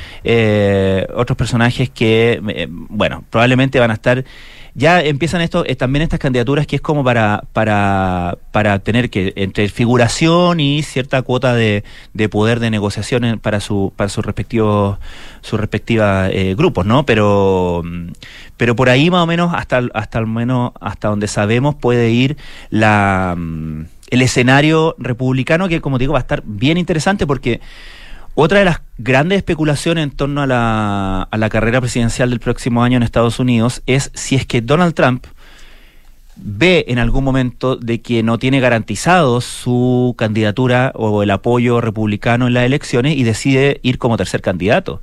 [1.15, 4.23] otros personajes que, bueno, probablemente van a estar
[4.75, 9.67] ya empiezan esto, también estas candidaturas que es como para, para, para tener que, entre
[9.69, 11.83] figuración y cierta cuota de,
[12.13, 14.97] de poder de negociación para su, para sus respectivos,
[15.41, 17.05] sus respectivas grupos, ¿no?
[17.05, 17.83] Pero,
[18.57, 22.37] pero por ahí más o menos hasta hasta al menos hasta donde sabemos puede ir
[22.69, 27.61] la mm, el escenario republicano que como digo va a estar bien interesante porque
[28.35, 32.83] otra de las grandes especulaciones en torno a la, a la carrera presidencial del próximo
[32.83, 35.25] año en Estados Unidos es si es que Donald Trump
[36.35, 42.47] ve en algún momento de que no tiene garantizado su candidatura o el apoyo republicano
[42.47, 45.01] en las elecciones y decide ir como tercer candidato.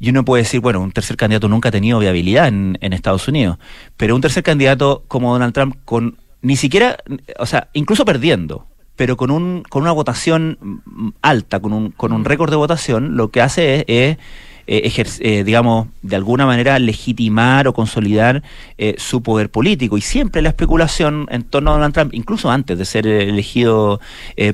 [0.00, 3.58] Y uno puede decir, bueno, un tercer candidato nunca ha tenido viabilidad en, Estados Unidos,
[3.96, 6.96] pero un tercer candidato como Donald Trump, con ni siquiera,
[7.38, 10.82] o sea, incluso perdiendo, pero con, un, con una votación
[11.22, 14.18] alta, con un, con un récord de votación, lo que hace es,
[14.66, 18.42] eh, eh, digamos, de alguna manera legitimar o consolidar
[18.78, 19.98] eh, su poder político.
[19.98, 24.00] Y siempre la especulación en torno a Donald Trump, incluso antes de ser elegido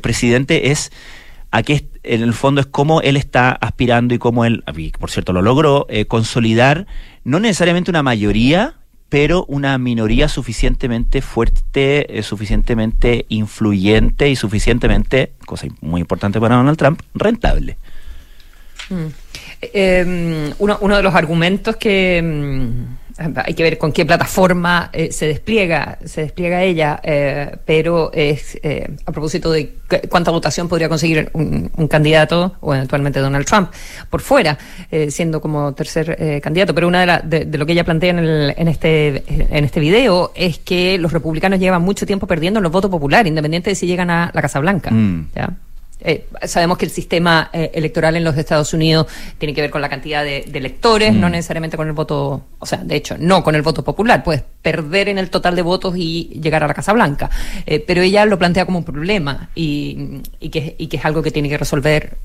[0.00, 0.90] presidente, es
[1.50, 4.64] a qué en el fondo es cómo él está aspirando y cómo él,
[4.98, 6.86] por cierto, lo logró eh, consolidar
[7.24, 8.76] no necesariamente una mayoría,
[9.08, 16.76] pero una minoría suficientemente fuerte, eh, suficientemente influyente y suficientemente, cosa muy importante para Donald
[16.76, 17.78] Trump, rentable.
[18.90, 19.06] Mm.
[19.60, 25.10] Em, uno, uno, de los argumentos que, mm, hay que ver con qué plataforma eh,
[25.10, 29.74] se despliega, se despliega ella, eh, pero es eh, a propósito de
[30.08, 33.70] cuánta votación podría conseguir un, candidato o eventualmente Donald Trump
[34.10, 34.58] por fuera,
[35.08, 36.74] siendo como tercer candidato.
[36.74, 40.32] Pero una de, de, lo que ella plantea en, el, en este en este video
[40.34, 44.10] es que los republicanos llevan mucho tiempo perdiendo los votos populares, independiente de si llegan
[44.10, 44.90] a la Casa Blanca.
[44.90, 45.28] Mm.
[45.34, 45.50] ¿ya?
[46.00, 49.06] Eh, sabemos que el sistema eh, electoral en los Estados Unidos
[49.38, 51.32] tiene que ver con la cantidad de, electores, no mm.
[51.32, 54.22] necesariamente con el voto, o sea, de hecho, no con el voto popular.
[54.22, 57.30] Puedes perder en el total de votos y llegar a la Casa Blanca.
[57.66, 61.30] Eh, pero ella lo plantea como un problema y, que, y que es algo que
[61.30, 62.16] tiene que resolver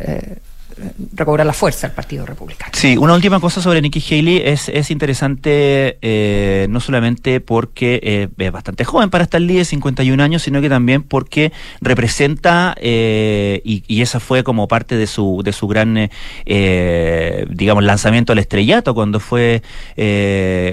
[1.14, 2.72] recobrar la fuerza el Partido Republicano.
[2.74, 8.28] Sí, una última cosa sobre Nikki Haley es, es interesante eh, no solamente porque eh,
[8.38, 13.84] es bastante joven para estar líder, 51 años, sino que también porque representa, eh, y,
[13.88, 16.10] y, esa fue como parte de su, de su gran,
[16.46, 19.62] digamos, lanzamiento al estrellato cuando fue,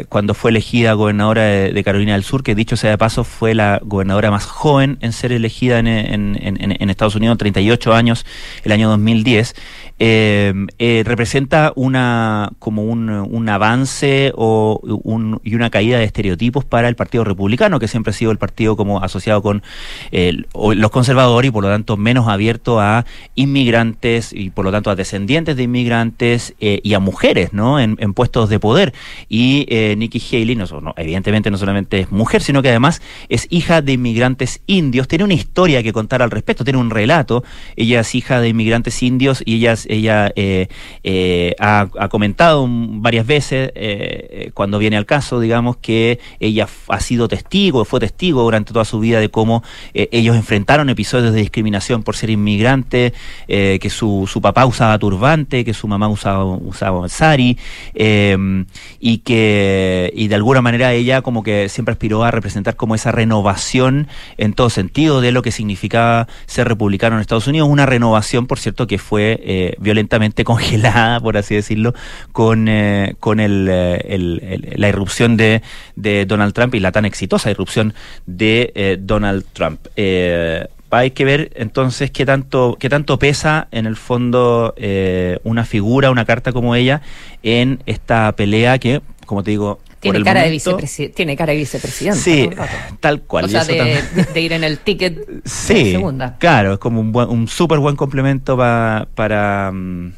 [0.08, 3.80] cuando fue elegida gobernadora de, Carolina del Sur, que dicho sea de paso fue la
[3.82, 8.26] gobernadora más joven en ser elegida en, en, en, en Estados Unidos, 38 años,
[8.64, 9.54] el año 2010.
[10.02, 16.64] Eh, eh, representa una como un, un avance o un, y una caída de estereotipos
[16.64, 19.62] para el Partido Republicano, que siempre ha sido el partido como asociado con
[20.10, 24.96] los conservadores y por lo tanto menos abierto a inmigrantes y por lo tanto a
[24.96, 27.78] descendientes de inmigrantes eh, y a mujeres, ¿no?
[27.78, 28.92] En, puestos de poder.
[29.28, 33.82] Y eh, Nikki Haley, no, evidentemente no solamente es mujer, sino que además es hija
[33.82, 35.06] de inmigrantes indios.
[35.08, 37.44] Tiene una historia que contar al respecto, tiene un relato.
[37.76, 40.68] Ella es hija de inmigrantes indios y ella ella eh,
[41.02, 47.28] eh, ha, comentado varias veces, eh, cuando viene al caso, digamos, que ella ha sido
[47.28, 52.16] testigo, fue testigo durante toda su vida de cómo ellos enfrentaron episodios de discriminación por
[52.16, 53.12] ser inmigrante,
[53.46, 57.58] que su, su, papá usaba turbante, que su mamá usaba, usaba sari,
[57.94, 63.12] y que y de alguna manera ella como que siempre aspiró a representar como esa
[63.12, 68.46] renovación en todo sentido de lo que significaba ser republicano en Estados Unidos, una renovación,
[68.46, 69.40] por cierto, que fue
[69.78, 71.94] violentamente congelada, por así decirlo,
[72.32, 75.62] con, eh, con el, eh, la irrupción de,
[75.96, 77.94] de, Donald Trump y la tan exitosa irrupción
[78.26, 79.80] de eh, Donald Trump.
[79.96, 84.74] hay que ver entonces qué tanto, qué tanto pesa en el fondo
[85.44, 87.00] una figura, una carta como ella
[87.42, 92.18] en esta pelea que, como te digo, tiene cara, de vicepresidente, tiene cara de vicepresidente.
[92.18, 92.50] Sí,
[93.00, 93.44] tal cual.
[93.44, 96.36] O sea, de, ir en el ticket sí, segunda.
[96.38, 99.70] Claro, es como un, un súper buen complemento para...
[99.72, 100.12] Mm,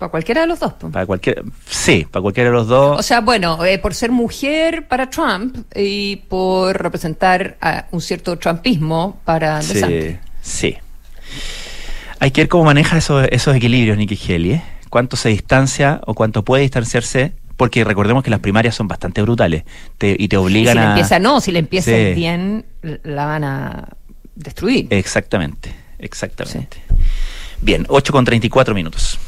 [0.00, 0.72] para cualquiera de los dos.
[0.90, 2.98] Para cualquier, sí, para cualquiera de los dos.
[2.98, 8.38] O sea, bueno, eh, por ser mujer para Trump y por representar a un cierto
[8.38, 10.76] trumpismo para Sí, sí.
[12.18, 14.62] Hay que ver cómo maneja esos, esos equilibrios Nikki Haley, ¿eh?
[14.88, 19.64] Cuánto se distancia o cuánto puede distanciarse porque recordemos que las primarias son bastante brutales
[20.00, 20.80] y te obligan a...
[20.80, 22.64] si Le empieza, no, si le empieza bien,
[23.02, 23.88] la van a
[24.34, 24.86] destruir.
[24.88, 26.78] Exactamente, exactamente.
[27.60, 29.18] Bien, 8 con 34 minutos.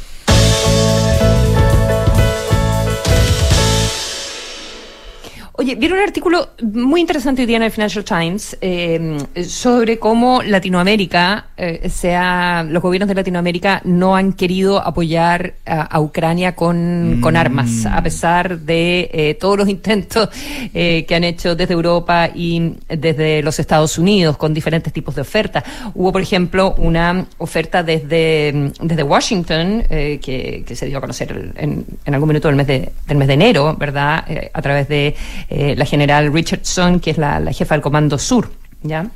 [5.55, 10.43] Oye, vieron un artículo muy interesante hoy día en el Financial Times eh, sobre cómo
[10.43, 17.37] Latinoamérica, eh, sea, los gobiernos de Latinoamérica no han querido apoyar a, Ucrania con, con,
[17.37, 18.03] armas, a mm.
[18.03, 20.31] pesar de eh, todos los intentos
[20.73, 25.65] que han hecho desde Europa y desde los Estados Unidos con diferentes tipos de ofertas.
[25.95, 31.85] Hubo, por ejemplo, una oferta desde, desde Washington que, que, se dio a conocer en,
[32.07, 34.25] en algún minuto del mes de, del mes de enero, ¿verdad?
[34.53, 35.15] a través de
[35.49, 38.51] eh, la general Richardson, que es la, jefa del Comando Sur,
[38.83, 39.07] ¿ya?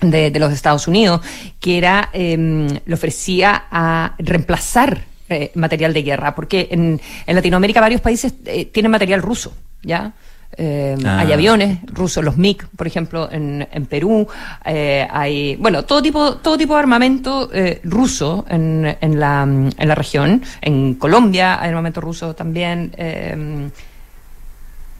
[0.00, 1.20] De, los Estados Unidos,
[1.60, 8.00] que era, em, le ofrecía a reemplazar eh, material de guerra, porque en, Latinoamérica varios
[8.00, 10.12] países eh, tienen material ruso, ¿ya?
[10.56, 11.20] Em, ah.
[11.20, 14.26] Hay aviones rusos, los MiG, por ejemplo, en, en Perú.
[14.64, 17.48] hay, bueno, todo tipo, todo tipo de armamento
[17.84, 20.42] ruso en, en, la, en la región.
[20.60, 22.92] En Colombia hay armamento ruso también.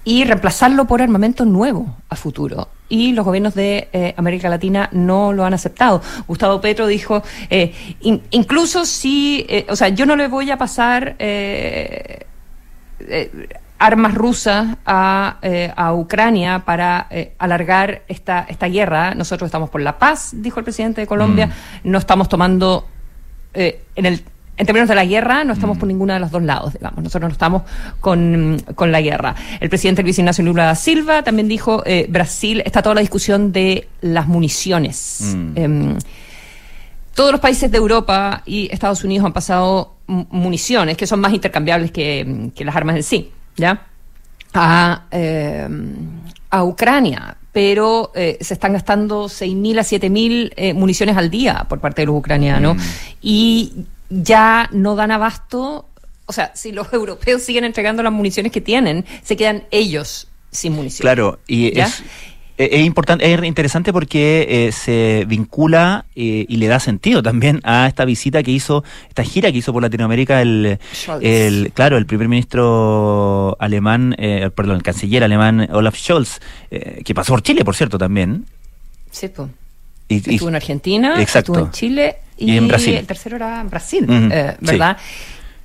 [0.05, 2.69] Y reemplazarlo por armamento nuevo a futuro.
[2.88, 6.03] Y los gobiernos de eh, América Latina no lo han aceptado.
[6.27, 7.73] Gustavo Petro dijo, eh,
[8.31, 11.17] incluso si, eh, o sea, yo no le voy a pasar
[13.79, 15.38] armas rusas a,
[15.77, 19.15] a Ucrania para alargar esta, esta guerra.
[19.15, 21.47] Nosotros estamos por la paz, dijo el presidente de Colombia.
[21.47, 21.91] Mm.
[21.91, 22.87] No estamos tomando
[23.55, 24.25] en el
[24.57, 25.88] en términos de la guerra, no estamos por mm.
[25.88, 27.03] ninguno de los dos lados, digamos.
[27.03, 27.62] Nosotros no estamos
[28.01, 29.35] con, la guerra.
[29.61, 33.53] El presidente Luis Ignacio Lula da Silva también dijo, eh, Brasil, está toda la discusión
[33.53, 35.35] de las municiones.
[35.35, 35.53] Mm.
[35.57, 35.99] Em,
[37.15, 41.91] todos los países de Europa y Estados Unidos han pasado municiones que son más intercambiables
[41.91, 43.87] que, que las armas en sí, ¿ya?
[44.55, 45.03] a,
[46.51, 51.81] a Ucrania pero eh, se están gastando 6.000 a 7.000 eh, municiones al día por
[51.81, 52.81] parte de los ucranianos mm.
[53.21, 53.73] y
[54.12, 55.88] ya no dan abasto.
[56.27, 60.75] O sea, si los europeos siguen entregando las municiones que tienen, se quedan ellos sin
[60.75, 61.01] municiones.
[61.01, 62.03] Claro, y es,
[62.59, 67.61] eh, es importante, es interesante porque eh, se vincula eh, y le da sentido también
[67.64, 70.79] a esta visita que hizo, esta gira que hizo por Latinoamérica el,
[71.22, 74.14] el claro, el primer ministro alemán,
[74.55, 78.44] perdón, el canciller alemán Olaf Scholz, que pasó por Chile, por cierto, también.
[79.11, 79.48] Sí, pues.
[80.16, 82.94] Estuvo en Argentina, estuvo en Chile y, en Brasil.
[82.94, 84.07] el tercero era en Brasil,
[84.61, 84.96] ¿verdad?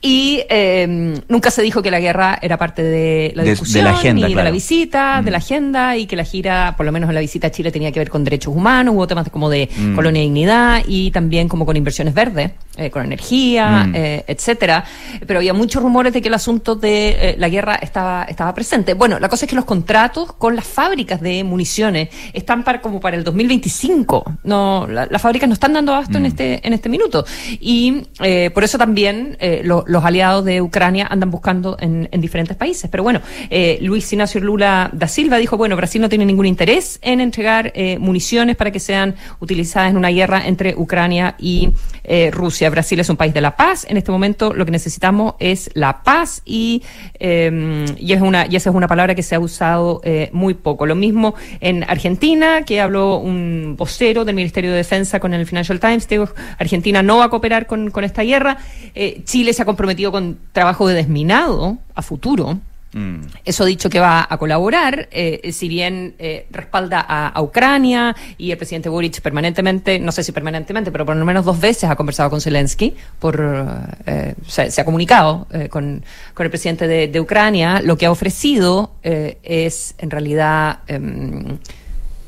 [0.02, 3.98] Y em, nunca se dijo que la guerra era parte de la discusión, de, la
[3.98, 7.10] agenda, ni de la visita, de la agenda, y que la gira, por lo menos
[7.10, 9.70] en la visita a Chile, tenía que ver con derechos humanos, hubo temas como de
[9.96, 14.84] colonia y dignidad, y también como con inversiones verdes, eh, con energía, eh, etcétera.
[15.26, 18.94] Pero había muchos rumores de que el asunto de eh, la guerra estaba, estaba presente.
[18.94, 23.00] Bueno, la cosa es que los contratos con las fábricas de municiones están para, como
[23.00, 24.38] para el 2025.
[24.44, 27.26] No, las fábricas no están dando abasto en este en este minuto.
[27.60, 28.04] Y
[28.54, 32.90] por eso también los los aliados de Ucrania andan buscando en, diferentes países.
[32.90, 37.00] Pero bueno, eh, Luis Ignacio Lula da Silva dijo, bueno, Brasil no tiene ningún interés
[37.02, 41.70] en entregar eh, municiones para que sean utilizadas en una guerra entre Ucrania y
[42.04, 42.70] eh, Rusia.
[42.70, 43.86] Brasil es un país de la paz.
[43.90, 46.84] En este momento lo que necesitamos es la paz y,
[47.20, 50.86] y, es una, y esa es una palabra que se ha usado muy poco.
[50.86, 55.80] Lo mismo en Argentina, que habló un vocero del Ministerio de Defensa con el Financial
[55.80, 58.58] Times, dijo, Argentina no va a cooperar con, con esta guerra.
[59.26, 62.60] Chile se ha comprometido con trabajo de desminado a futuro.
[62.94, 63.20] Mm.
[63.46, 68.50] Eso ha dicho que va a colaborar, eh, si bien eh, respalda a, Ucrania y
[68.50, 71.96] el presidente Boric permanentemente, no sé si permanentemente, pero por lo menos dos veces ha
[71.96, 73.40] conversado con Zelensky, por,
[74.08, 76.04] eh, se, ha comunicado con,
[76.40, 77.82] el presidente de, de, Ucrania.
[77.84, 81.60] Lo que ha ofrecido es en realidad em,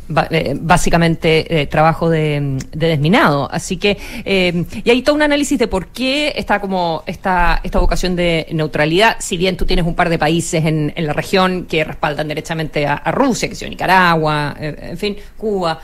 [0.09, 3.49] básicamente eh, trabajo de, desminado.
[3.51, 7.79] Así que, eh, y hay todo un análisis de por qué está como esta, esta
[7.79, 11.65] vocación de neutralidad, si bien tú tienes un par de países en, en la región
[11.65, 15.79] que respaldan derechamente a, Rusia, que son Nicaragua, en fin, Cuba.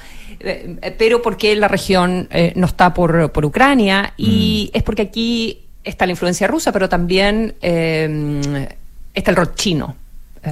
[0.97, 4.77] pero por qué la región no está por, por Ucrania y mm.
[4.77, 9.95] es porque aquí está la influencia rusa, pero también está el rol chino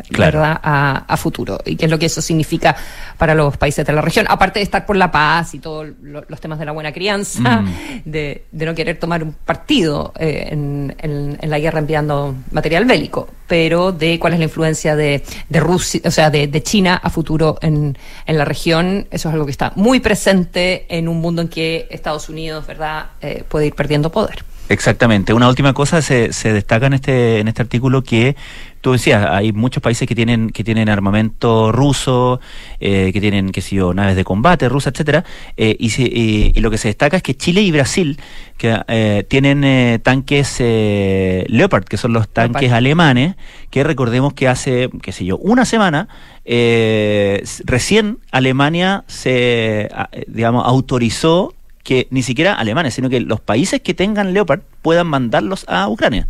[0.09, 0.59] ¿verdad?
[0.63, 1.59] A, futuro.
[1.65, 2.75] Y qué es lo que eso significa
[3.17, 4.25] para los países de la región.
[4.29, 8.01] Aparte de estar por la paz y todos los temas de la buena crianza, mm.
[8.05, 10.95] de, no querer tomar un partido eh, en,
[11.43, 16.29] la guerra enviando material bélico, pero de cuál es la influencia de, Rusia, o sea,
[16.29, 19.07] de, China a futuro en, la región.
[19.11, 23.07] Eso es algo que está muy presente en un mundo en que Estados Unidos, ¿verdad?,
[23.21, 24.43] eh, puede ir perdiendo poder.
[24.73, 25.33] Exactamente.
[25.33, 28.35] Una última cosa se, se destaca en este, en este artículo que
[28.81, 32.41] tú decías, hay muchos países que tienen que tienen armamento ruso,
[32.79, 35.23] eh, que tienen, qué sé yo, naves de combate rusas, etcétera,
[35.57, 38.19] eh, y, y, lo que se destaca es que Chile y Brasil
[38.57, 43.35] que eh, tienen tanques Leopard, que son los tanques alemanes,
[43.69, 46.07] que recordemos que hace, qué sé yo, una semana
[46.43, 49.89] recién Alemania se,
[50.27, 55.65] digamos, autorizó que ni siquiera alemanes, sino que los países que tengan Leopard puedan mandarlos
[55.67, 56.27] a Ucrania.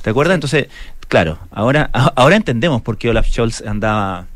[0.00, 0.34] ¿Te acuerdas?
[0.36, 0.68] Entonces,
[1.08, 4.26] claro, ahora, ahora entendemos por qué Olaf Scholz andaba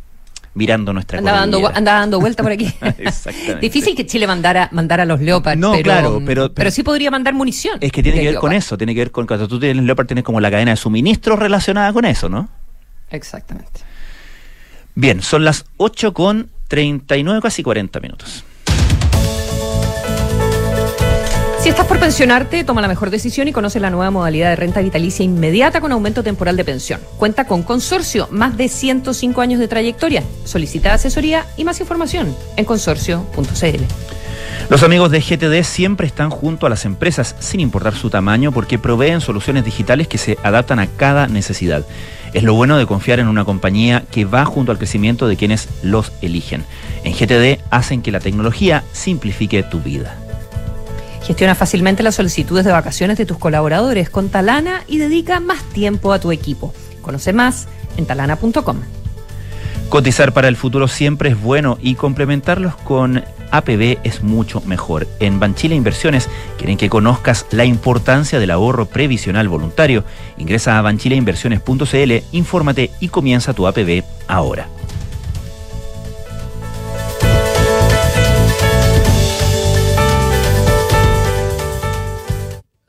[0.52, 2.70] mirando nuestra andaba dando, andaba dando vuelta por aquí.
[3.60, 5.56] Difícil que Chile mandara, mandara los Leopard.
[5.56, 7.78] No, pero, claro, pero, pero, sí podría mandar munición.
[7.80, 10.06] Es que tiene que ver con eso, tiene que ver con cuando tú tienes Leopard,
[10.06, 12.48] tienes como la cadena de suministro relacionada con eso, ¿no?
[13.10, 13.80] Exactamente.
[14.94, 18.44] Bien, son las 8 con 39, casi 40 minutos.
[21.60, 24.80] Si estás por pensionarte, toma la mejor decisión y conoce la nueva modalidad de renta
[24.80, 27.02] vitalicia inmediata con aumento temporal de pensión.
[27.18, 30.22] Cuenta con consorcio, más de 105 años de trayectoria.
[30.44, 33.82] Solicita asesoría y más información en consorcio.cl.
[34.70, 38.78] Los amigos de GTD siempre están junto a las empresas, sin importar su tamaño, porque
[38.78, 41.84] proveen soluciones digitales que se adaptan a cada necesidad.
[42.32, 45.68] Es lo bueno de confiar en una compañía que va junto al crecimiento de quienes
[45.82, 46.64] los eligen.
[47.04, 50.16] En GTD hacen que la tecnología simplifique tu vida.
[51.30, 56.12] Gestiona fácilmente las solicitudes de vacaciones de tus colaboradores con Talana y dedica más tiempo
[56.12, 56.74] a tu equipo.
[57.02, 58.78] Conoce más en talana.com.
[59.90, 65.06] Cotizar para el futuro siempre es bueno y complementarlos con APB es mucho mejor.
[65.20, 70.02] En Banchile Inversiones quieren que conozcas la importancia del ahorro previsional voluntario.
[70.36, 74.66] Ingresa a banchileinversiones.cl, infórmate y comienza tu APB ahora.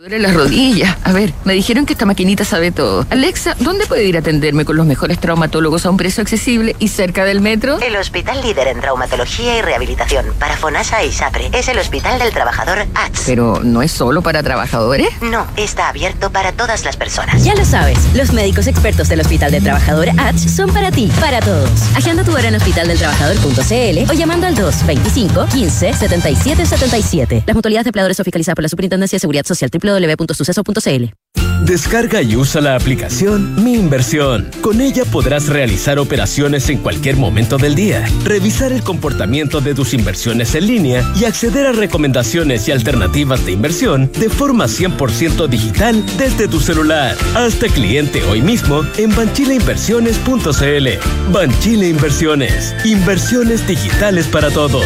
[0.01, 0.97] Duele las rodillas.
[1.03, 3.05] A ver, me dijeron que esta maquinita sabe todo.
[3.11, 6.87] Alexa, ¿dónde puedo ir a atenderme con los mejores traumatólogos a un precio accesible y
[6.87, 7.79] cerca del metro?
[7.79, 12.31] El hospital líder en traumatología y rehabilitación para FONASA y SAPRE es el Hospital del
[12.31, 13.25] Trabajador ATS.
[13.27, 15.07] Pero no es solo para trabajadores.
[15.21, 17.43] No, está abierto para todas las personas.
[17.43, 21.41] Ya lo sabes, los médicos expertos del Hospital del Trabajador ATS son para ti, para
[21.41, 21.69] todos.
[21.95, 27.43] Agenda tu hora en hospitaldeltrabajador.cl o llamando al 225 15 77 77.
[27.45, 31.13] Las mutualidades de empleadores son fiscalizadas por la Superintendencia de Seguridad Social www.suceso.cl.
[31.65, 34.49] Descarga y usa la aplicación Mi Inversión.
[34.61, 39.93] Con ella podrás realizar operaciones en cualquier momento del día, revisar el comportamiento de tus
[39.93, 46.03] inversiones en línea y acceder a recomendaciones y alternativas de inversión de forma 100% digital
[46.17, 47.15] desde tu celular.
[47.35, 51.31] Hasta cliente hoy mismo en banchileinversiones.cl.
[51.31, 52.75] Banchile Inversiones.
[52.83, 54.85] Inversiones digitales para todos.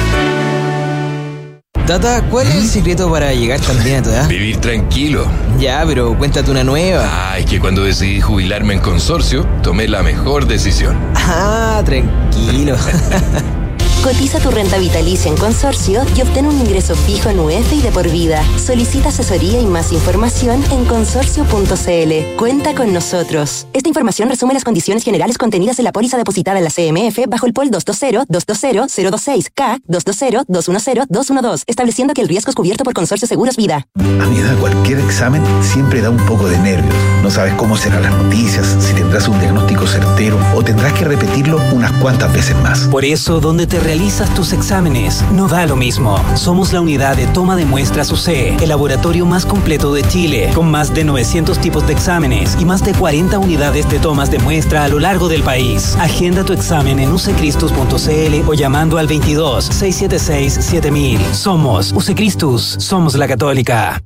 [1.91, 4.29] Tata, ¿cuál es el secreto para llegar tan bien a tu edad?
[4.29, 5.25] Vivir tranquilo.
[5.59, 7.03] Ya, pero cuéntate una nueva.
[7.05, 10.95] Ah, es que cuando decidí jubilarme en consorcio, tomé la mejor decisión.
[11.15, 12.77] Ah, tranquilo.
[14.03, 17.91] Cotiza tu renta vitalicia en consorcio y obtén un ingreso fijo en UF y de
[17.91, 18.43] por vida.
[18.57, 22.35] Solicita asesoría y más información en consorcio.cl.
[22.35, 23.67] Cuenta con nosotros.
[23.73, 27.45] Esta información resume las condiciones generales contenidas en la póliza depositada en la CMF bajo
[27.45, 33.85] el POL 220-220-026K 220-210-212, estableciendo que el riesgo es cubierto por Consorcio Seguros Vida.
[33.99, 36.95] A mi edad, cualquier examen siempre da un poco de nervios.
[37.21, 41.61] No sabes cómo serán las noticias, si tendrás un diagnóstico certero o tendrás que repetirlo
[41.71, 42.87] unas cuantas veces más.
[42.87, 46.17] Por eso, donde te realizas tus exámenes, no da lo mismo.
[46.35, 50.71] Somos la unidad de toma de muestras UC, el laboratorio más completo de Chile, con
[50.71, 54.85] más de 900 tipos de exámenes y más de 40 unidades de tomas de muestra
[54.85, 55.97] a lo largo del país.
[55.99, 61.19] Agenda tu examen en ucecristus.cl o llamando al 22 676 7000.
[61.33, 64.01] Somos UCCristus, somos la católica.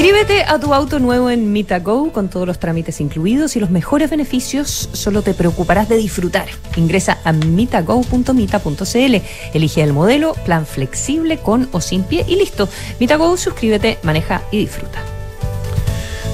[0.00, 4.08] Suscríbete a tu auto nuevo en MitaGo con todos los trámites incluidos y los mejores
[4.08, 4.88] beneficios.
[4.94, 6.46] Solo te preocuparás de disfrutar.
[6.74, 9.16] Ingresa a mitago.mita.cl.
[9.52, 12.66] Elige el modelo, plan flexible con o sin pie y listo.
[12.98, 15.02] MitaGo, suscríbete, maneja y disfruta.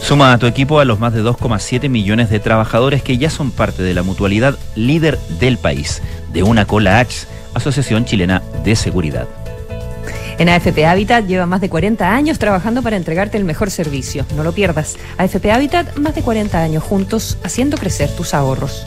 [0.00, 3.50] Suma a tu equipo a los más de 2,7 millones de trabajadores que ya son
[3.50, 6.02] parte de la mutualidad líder del país,
[6.32, 9.26] de una cola H, Asociación Chilena de Seguridad.
[10.38, 14.26] En AFP Habitat lleva más de 40 años trabajando para entregarte el mejor servicio.
[14.36, 14.96] No lo pierdas.
[15.16, 18.86] AFP Habitat, más de 40 años juntos, haciendo crecer tus ahorros.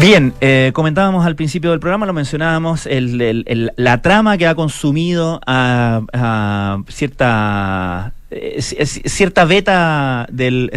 [0.00, 6.78] Bien, eh, comentábamos al principio del programa, lo mencionábamos, la trama que ha consumido a
[6.88, 10.70] cierta eh, cierta beta del,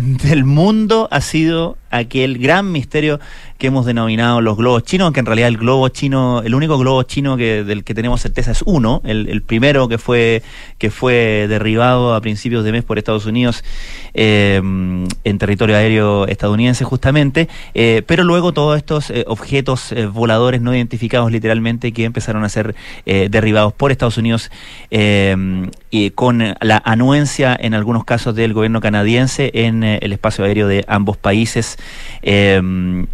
[0.43, 3.19] mundo ha sido aquel gran misterio
[3.59, 7.03] que hemos denominado los globos chinos, aunque en realidad el globo chino, el único globo
[7.03, 10.41] chino que, del que tenemos certeza es uno, el, primero que fue,
[10.79, 13.63] que fue derribado a principios de mes por Estados Unidos
[14.15, 21.31] eh, en territorio aéreo estadounidense justamente, eh, pero luego todos estos objetos voladores no identificados
[21.31, 22.75] literalmente que empezaron a ser
[23.05, 24.49] derribados por Estados Unidos
[24.89, 30.67] y con la anuencia en algunos casos del gobierno canadiense en eh, el espacio aéreo
[30.67, 31.77] de ambos países
[32.21, 32.61] eh,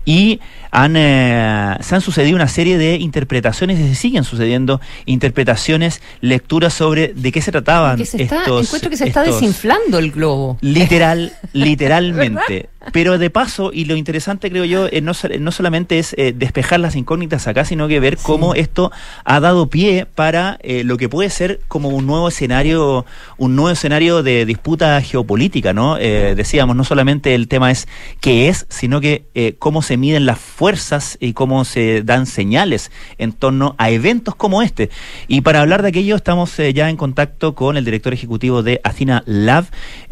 [0.05, 0.39] y
[0.71, 6.73] han, eh, se han sucedido una serie de interpretaciones y se siguen sucediendo interpretaciones, lecturas
[6.73, 10.11] sobre de qué se trataban Que se está, estos, encuentro que se está desinflando el
[10.11, 10.57] globo.
[10.61, 12.69] Literal, literalmente.
[12.93, 16.79] Pero de paso, y lo interesante creo yo, eh, no, no solamente es eh, despejar
[16.79, 18.91] las incógnitas acá, sino que ver cómo esto
[19.25, 23.05] ha dado pie para eh, lo que puede ser como un nuevo escenario,
[23.37, 25.97] un nuevo escenario de disputa geopolítica, ¿no?
[25.97, 27.87] Eh, decíamos, no solamente el tema es
[28.21, 32.91] qué es, sino que eh, cómo se miden las fuerzas y cómo se dan señales
[33.17, 34.89] en torno a eventos como este.
[35.27, 38.79] Y para hablar de aquello estamos eh, ya en contacto con el director ejecutivo de
[38.83, 39.65] Athena Lab,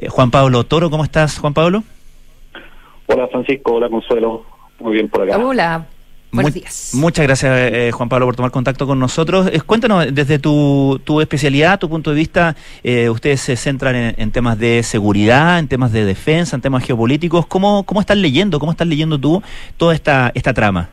[0.09, 0.89] Juan Pablo Toro.
[0.89, 1.83] ¿Cómo estás, Juan Pablo?
[3.07, 4.43] Hola Francisco, hola Consuelo,
[4.79, 5.37] muy bien por acá.
[5.37, 5.85] Hola.
[6.29, 6.91] Buenos días.
[6.93, 9.47] Muchas gracias, eh, Juan Pablo, por tomar contacto con nosotros.
[9.51, 14.15] Eh, cuéntanos, desde tu, tu especialidad, tu punto de vista, eh, ustedes se centran en,
[14.17, 17.47] en temas de seguridad, en temas de defensa, en temas geopolíticos.
[17.47, 19.41] ¿Cómo, cómo estás leyendo, cómo estás leyendo tú
[19.77, 20.89] toda esta, esta trama?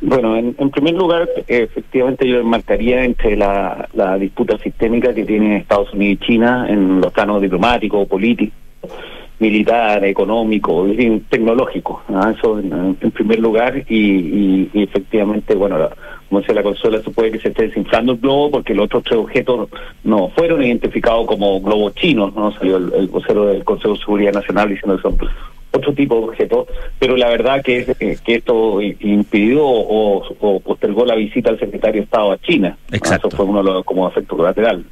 [0.00, 5.52] Bueno, en, en primer lugar, efectivamente yo enmarcaría entre la, la disputa sistémica que tienen
[5.52, 8.52] Estados Unidos y China en los planos diplomático, político,
[9.38, 10.86] militar, económico,
[11.28, 12.02] tecnológico.
[12.08, 12.32] ¿ah?
[12.36, 15.90] Eso en, en primer lugar y, y- y efectivamente, bueno, la-
[16.28, 19.02] como decía la consola, se puede que se esté desinflando el globo porque los otros
[19.04, 19.68] tres objetos
[20.04, 24.32] no fueron identificados como globos chinos, no salió el, el vocero del Consejo de Seguridad
[24.32, 25.16] Nacional diciendo que son
[25.74, 26.66] otro tipo de objetos,
[26.98, 31.58] pero la verdad que, es, eh, que esto impidió o, o postergó la visita al
[31.58, 32.76] secretario de Estado a China.
[32.90, 32.96] ¿no?
[32.96, 33.28] Exacto.
[33.28, 34.84] Eso fue uno de los como efecto colateral.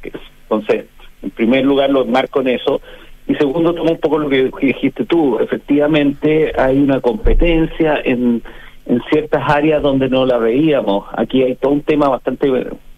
[0.43, 0.85] Entonces,
[1.23, 2.81] en primer lugar lo enmarco en eso.
[3.27, 5.37] Y segundo, tomo un poco lo que dijiste tú.
[5.39, 8.41] Efectivamente, hay una competencia en,
[8.85, 11.05] en ciertas áreas donde no la veíamos.
[11.15, 12.49] Aquí hay todo un tema bastante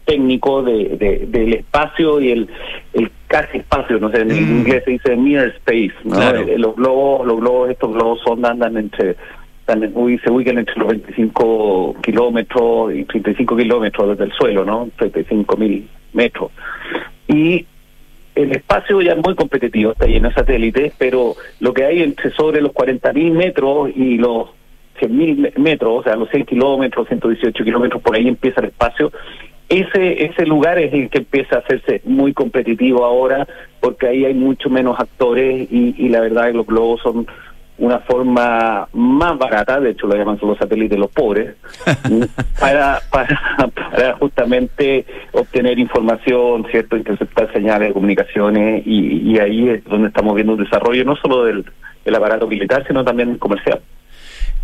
[0.05, 2.49] técnico de, de- del espacio y el,
[2.93, 6.15] el casi espacio, no sé, en inglés se dice near space, ¿no?
[6.15, 6.39] Claro.
[6.41, 9.15] Eh, Los globos, los globos, estos globos sonda andan entre,
[9.61, 14.89] están se ubican entre los 25 kilómetros y 35 kilómetros desde el suelo, ¿no?
[14.97, 16.51] 35 mil metros.
[17.27, 17.65] Y
[18.35, 22.31] el espacio ya es muy competitivo, está lleno de satélites, pero lo que hay entre
[22.31, 24.49] sobre los 40.000 metros y los
[24.99, 29.11] 100.000 metros, o sea, los 100 kilómetros, 118 kilómetros, por ahí empieza el espacio.
[29.69, 33.47] Ese, ese lugar es el que empieza a hacerse muy competitivo ahora,
[33.79, 37.27] porque ahí hay mucho menos actores y, y la verdad que los globos son
[37.77, 41.55] una forma más barata, de hecho lo llaman son los satélites los pobres,
[42.59, 46.95] para, para, para justamente obtener información, ¿cierto?
[46.95, 51.45] Interceptar señales de comunicaciones y, y ahí es donde estamos viendo un desarrollo no solo
[51.45, 51.65] del,
[52.05, 53.81] del aparato militar, sino también comercial.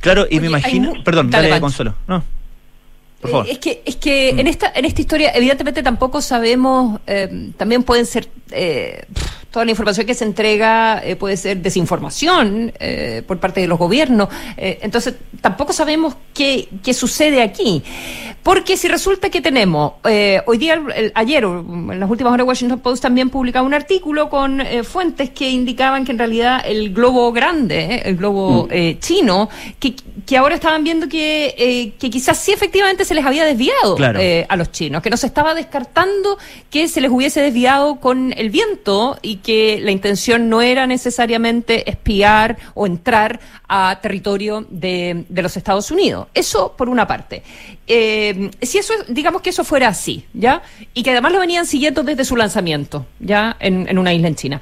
[0.01, 0.93] Claro, y me Oye, imagino...
[1.03, 1.61] Perdón, Dale, dale.
[1.61, 1.95] Consuelo.
[2.07, 2.23] No,
[3.21, 3.47] por favor.
[3.47, 7.83] Eh, Es que, es que en esta, en esta historia, evidentemente tampoco sabemos, eh, también
[7.83, 9.03] pueden ser, eh,
[9.51, 13.79] toda la información que se entrega eh, puede ser desinformación eh, por parte de los
[13.79, 14.29] gobiernos.
[14.57, 17.81] Entonces, tampoco sabemos qué, qué sucede aquí.
[18.43, 19.93] Porque si resulta que tenemos,
[20.45, 24.29] hoy día, el- ayer, o en las últimas horas, Washington Post también publicaba un artículo
[24.29, 29.49] con eh, fuentes que indicaban que en realidad el globo grande, el globo eh, chino,
[29.79, 29.93] que,
[30.25, 34.19] que ahora estaban viendo que, eh, que quizás sí efectivamente se les había desviado Claro.
[34.19, 36.37] eh, a los chinos, que no se estaba descartando
[36.69, 41.89] que se les hubiese desviado con el viento y que la intención no era necesariamente
[41.89, 46.27] espiar o entrar a territorio de, de los Estados Unidos.
[46.33, 47.43] Eso por una parte.
[47.87, 50.61] Eh, si eso, digamos que eso fuera así, ¿ya?
[50.93, 53.57] Y que además lo venían siguiendo desde su lanzamiento, ¿ya?
[53.59, 54.61] En, en una isla en China.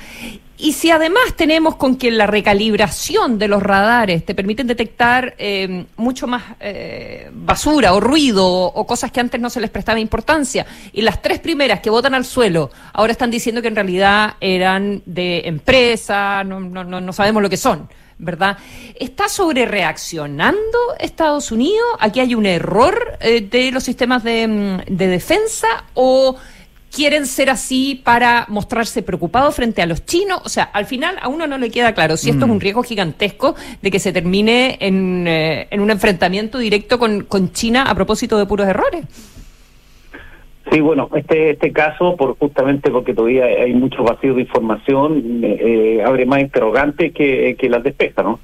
[0.60, 5.86] Y si además tenemos con que la recalibración de los radares te permiten detectar eh,
[5.98, 10.66] mucho más eh, basura o ruido o cosas que antes no se les prestaba importancia,
[10.94, 15.04] y las tres primeras que botan al suelo ahora están diciendo que en realidad eran
[15.06, 17.88] de empresa, no, no, no, no sabemos lo que son.
[18.20, 18.58] ¿Verdad?
[19.00, 21.86] ¿Está sobre reaccionando Estados Unidos?
[22.00, 25.68] ¿Aquí hay un error eh, de los sistemas de, mm, de defensa?
[25.94, 26.36] ¿O
[26.94, 30.42] quieren ser así para mostrarse preocupados frente a los chinos.
[30.46, 32.50] O sea, al final a uno no le queda claro si esto Mm.
[32.50, 37.24] es un riesgo gigantesco de que se termine en, eh, en un enfrentamiento directo con,
[37.24, 39.06] con China a propósito de puros errores.
[40.72, 46.04] Sí, bueno, este este caso, por justamente porque todavía hay muchos vacíos de información, eh,
[46.06, 48.40] abre más interrogantes que, que las despeja, ¿no?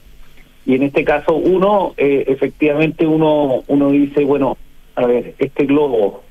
[0.66, 4.58] Y en este caso, uno, eh, efectivamente, uno uno dice, bueno,
[4.96, 6.24] a ver, este globo,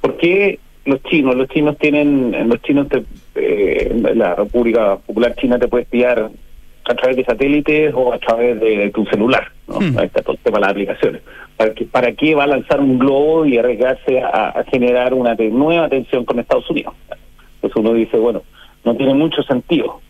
[0.00, 1.34] ¿por qué los chinos?
[1.36, 3.02] Los chinos tienen, los chinos, te,
[3.34, 6.30] eh, la República Popular China te puede espiar
[6.84, 9.76] a través de satélites o a través de tu celular, ¿no?
[9.98, 11.22] Ahí está todo el tema de las aplicaciones.
[11.56, 15.36] ¿Para qué, ¿Para qué va a lanzar un globo y arriesgarse a, a generar una
[15.36, 16.94] te- nueva tensión con Estados Unidos?
[17.56, 18.42] Entonces uno dice, bueno,
[18.84, 20.00] no tiene mucho sentido.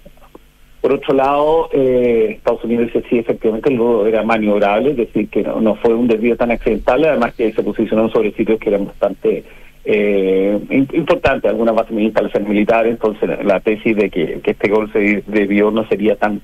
[0.80, 5.28] Por otro lado, eh, Estados Unidos dice sí, efectivamente el globo era maniobrable, es decir,
[5.28, 8.70] que no, no fue un desvío tan accidentable, además que se posicionaron sobre sitios que
[8.70, 9.44] eran bastante
[9.84, 15.22] eh, im- importantes, algunas bases instalaciones militares, entonces la tesis de que, este gol se
[15.26, 16.40] desvió no sería tan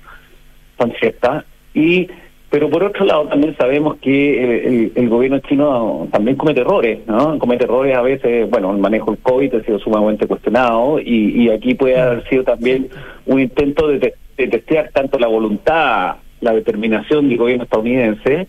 [1.00, 1.44] cierta.
[1.74, 2.08] Y
[2.50, 7.00] pero por otro lado también sabemos que el, el- el gobierno chino también comete errores,
[7.06, 7.38] ¿no?
[7.38, 11.50] Comete errores a veces, bueno, el manejo del COVID ha sido sumamente cuestionado y, y
[11.50, 12.88] aquí puede haber sido también
[13.26, 18.48] un intento de, te- de testear tanto la voluntad, la determinación del gobierno estadounidense,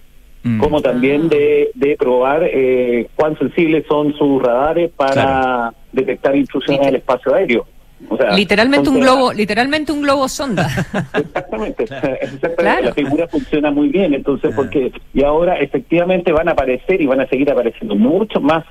[0.59, 6.87] como también de, de probar eh, cuán sensibles son sus radares para detectar intrusiones en
[6.89, 7.65] el espacio aéreo.
[8.07, 10.67] O sea, literalmente un globo, literalmente un globo sonda.
[11.13, 11.83] Exactamente,
[12.21, 12.55] exactamente.
[12.55, 12.85] Claro.
[12.85, 17.19] la figura funciona muy bien, entonces porque y ahora efectivamente van a aparecer y van
[17.19, 18.63] a seguir apareciendo muchos más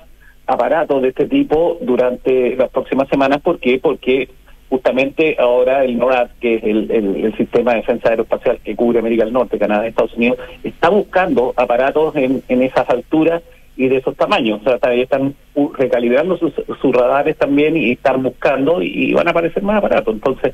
[0.46, 3.78] aparatos de este tipo durante las próximas semanas, ¿por qué?
[3.78, 4.30] Porque
[4.68, 9.24] justamente ahora el NORAD, que es el, el- sistema de defensa aeroespacial que cubre América
[9.24, 13.42] del Norte, Canadá y Estados Unidos, está buscando aparatos en, en esas alturas
[13.76, 14.60] y de esos tamaños.
[14.64, 15.34] O sea, están
[15.74, 20.14] recalibrando sus, sus radares también y están buscando y, van a aparecer más aparatos.
[20.14, 20.52] Entonces,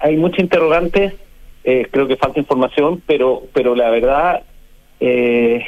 [0.00, 1.14] hay muchos interrogantes,
[1.64, 4.42] eh, creo que falta información, pero pero la verdad,
[5.00, 5.64] eh,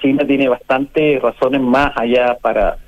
[0.00, 2.78] China tiene bastantes razones más allá para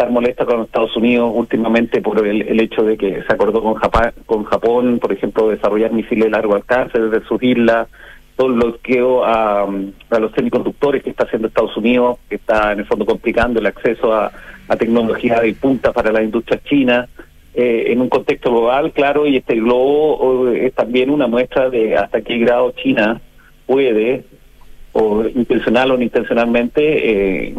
[0.00, 4.12] estar molesta con Estados Unidos últimamente por el, hecho de que se acordó con Japón,
[4.24, 7.86] con Japón, por ejemplo, desarrollar misiles de largo alcance desde sus islas,
[8.34, 12.78] todo el bloqueo a, a los semiconductores que está haciendo Estados Unidos, que está en
[12.78, 14.32] el fondo complicando el acceso a,
[14.68, 17.06] a tecnología de punta para la industria china,
[17.52, 21.94] eh, en un contexto global, claro, y este globo oh, es también una muestra de
[21.94, 23.20] hasta qué grado China
[23.66, 24.24] puede,
[25.34, 27.54] intencional o no intencionalmente, eh,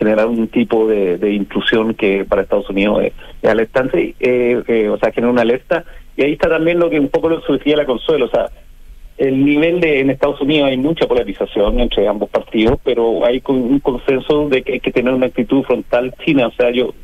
[0.00, 4.88] generar un tipo de, de intrusión que para Estados Unidos es, es alertante, eh, eh,
[4.88, 5.84] o sea, genera una alerta.
[6.16, 8.46] Y ahí está también lo que un poco lo sugería la Consuelo, o sea,
[9.18, 13.56] el nivel de en Estados Unidos hay mucha polarización entre ambos partidos, pero hay con-
[13.62, 16.46] un consenso de que hay que tener una actitud frontal china.
[16.46, 16.94] O sea, yo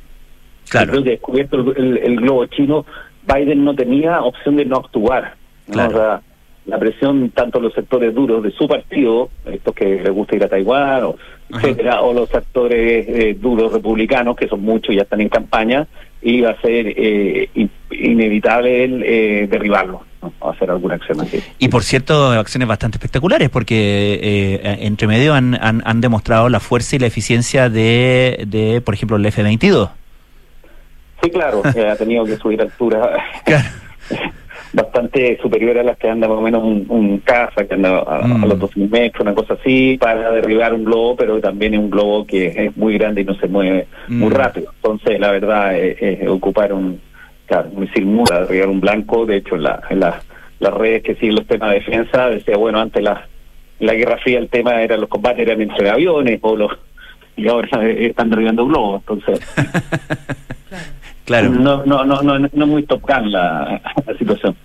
[0.71, 0.93] Claro.
[0.93, 2.87] creo que descubierto el, el- el globo chino,
[3.31, 5.35] Biden no tenía opción de no actuar.
[5.67, 5.75] ¿no?
[5.75, 5.91] Claro.
[5.91, 6.23] O sea,
[6.67, 10.49] la presión tanto los sectores duros de su partido, estos que les gusta ir a
[10.49, 11.17] Taiwán, o,
[11.55, 15.87] etcétera, o los actores eh, duros republicanos, que son muchos y ya están en campaña,
[16.23, 20.33] iba a ser eh, in- inevitable el, eh, derribarlo, ¿no?
[20.41, 21.41] o hacer alguna acción así.
[21.61, 26.59] Y por cierto, acciones bastante espectaculares, porque eh, entre medio han, han, han demostrado la
[26.59, 29.89] fuerza y la eficiencia de, de por ejemplo, el F-22.
[31.23, 33.25] Sí, claro, eh, ha tenido que subir altura
[34.73, 38.17] bastante superior a las que anda más o menos un, un caza, que anda a,
[38.25, 41.91] a los 2.000 metros, una cosa así, para derribar un globo, pero también es un
[41.91, 44.33] globo que es muy grande y no se mueve muy Mm.
[44.35, 44.73] rápido.
[44.83, 47.01] Entonces, la verdad, es, es ocupar un,
[47.47, 49.25] claro, un misil para derribar un blanco.
[49.27, 50.21] De hecho, en, la, en la-
[50.59, 53.27] las redes que siguen los temas de defensa, decía, bueno, antes la,
[53.81, 56.73] la Guerra Fría el tema era los combates eran entre aviones o los
[57.37, 59.39] y ahora eh, están derribando globos, entonces
[60.69, 60.85] Claro.
[61.27, 64.57] No, no, no, no, no muy top la, la situación.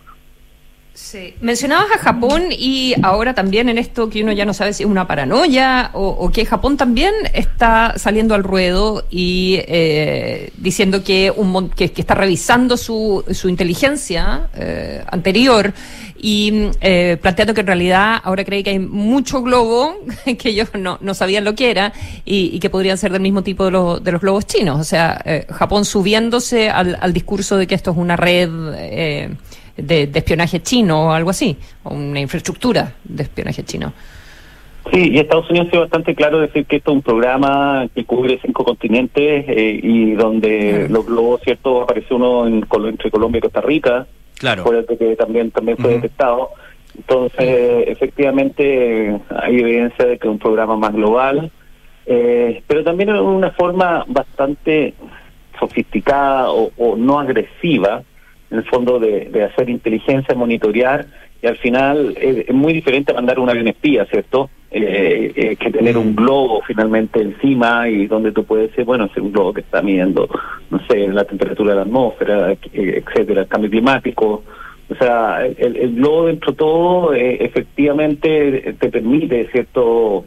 [1.11, 1.33] Sí.
[1.41, 4.89] Mencionabas a Japón y ahora también en esto que uno ya no sabe si es
[4.89, 11.69] una paranoia o, que Japón también está saliendo al ruedo y eh, diciendo que, un,
[11.71, 15.73] que, que está revisando su, su inteligencia eh, anterior
[16.21, 19.95] y eh, planteando que en realidad ahora cree que hay mucho globo
[20.39, 21.91] que ellos no, no sabían lo que era
[22.23, 24.79] y, que podrían ser del mismo tipo de, los de los globos chinos.
[24.79, 29.35] O sea, eh, Japón subiéndose al, al discurso de que esto es una red eh,
[29.81, 33.93] de, de espionaje chino o algo así, o una infraestructura de espionaje chino.
[34.91, 38.03] Sí, y Estados Unidos ha sido bastante claro decir que esto es un programa que
[38.03, 41.83] cubre cinco continentes eh, y donde los globos, ¿cierto?
[41.83, 44.07] Apareció uno en, Col- entre Colombia y Costa Rica.
[44.39, 44.63] Claro.
[44.63, 46.49] Acuérdate que también, también fue detectado.
[46.97, 51.51] Entonces, efectivamente, hay evidencia de que es un programa más global,
[52.07, 54.95] eh, pero también es una forma bastante
[55.59, 58.01] sofisticada o, o no agresiva,
[58.51, 61.05] en el fondo, de, de hacer inteligencia, monitorear,
[61.41, 64.49] y al final es, es muy diferente mandar un avión espía, ¿cierto?
[64.71, 69.17] eh, eh, que tener un globo finalmente encima y donde tú puedes decir, bueno, es
[69.17, 70.29] un globo que está midiendo,
[70.69, 74.43] no sé, la temperatura de la atmósfera, eh, etcétera, el cambio climático.
[74.89, 80.23] O sea, el, el globo dentro de todo eh, efectivamente te permite, ¿cierto?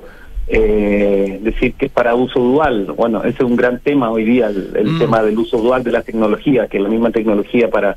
[0.47, 2.93] Eh, decir que es para uso dual.
[2.97, 4.99] Bueno, ese es un gran tema hoy día, el, el Mm.
[4.99, 7.97] tema del uso dual de la tecnología, que la misma tecnología para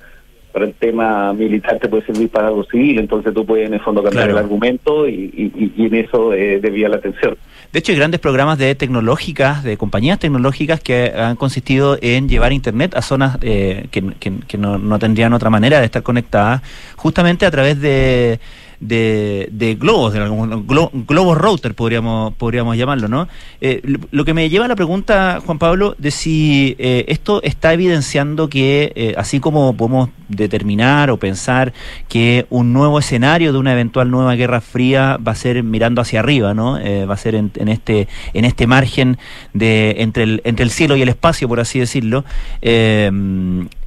[0.53, 3.79] para el tema militar te puede servir para algo civil, entonces tú puedes en el
[3.79, 4.39] fondo cambiar Claro.
[4.39, 5.13] el argumento y,
[5.55, 7.37] y- y en eso eh, desvía la atención.
[7.71, 12.53] De hecho, hay grandes programas de tecnológicas, de compañías tecnológicas que han consistido en llevar
[12.53, 16.63] Internet a zonas eh, que, que- que no, no tendrían otra manera de estar conectadas,
[16.95, 18.39] justamente a través de,
[18.79, 23.27] de, de globos, de glo- globos router podríamos, podríamos llamarlo, ¿no?
[23.61, 27.41] Eh, lo, lo que me lleva a la pregunta, Juan Pablo, de si eh, esto
[27.43, 31.73] está evidenciando que, eh, así como podemos determinar o pensar
[32.09, 36.19] que un nuevo escenario de una eventual nueva guerra fría va a ser mirando hacia
[36.19, 36.77] arriba, ¿no?
[36.77, 39.17] Eh, va a ser en, en este en este margen
[39.53, 42.25] de entre el entre el cielo y el espacio, por así decirlo.
[42.61, 43.09] Eh,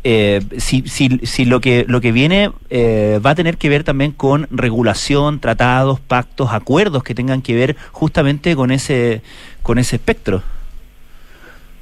[0.02, 3.84] eh, si, si, si lo que lo que viene eh, va a tener que ver
[3.84, 9.22] también con regulación, tratados, pactos, acuerdos que tengan que ver justamente con ese
[9.62, 10.42] con ese espectro.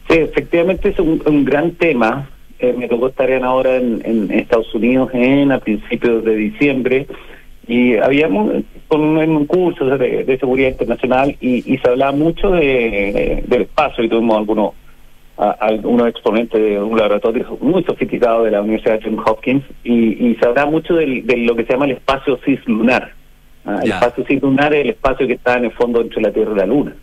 [0.08, 2.28] Sí, efectivamente es un, un gran tema.
[2.58, 7.06] Eh, me tocó estar en ahora en, en Estados Unidos en a principios de diciembre
[7.68, 13.44] y habíamos con un curso de, de seguridad internacional y, y se hablaba mucho de,
[13.46, 14.72] del espacio y tuvimos algunos
[15.38, 20.28] a- algunos exponentes de un laboratorio muy sofisticado de la Universidad de Johns Hopkins y,
[20.30, 23.12] y se hablaba mucho del- de, lo que se llama el espacio cislunar.
[23.64, 26.52] Ah, el espacio cislunar es el espacio que está en el fondo entre la Tierra
[26.52, 26.96] y la Luna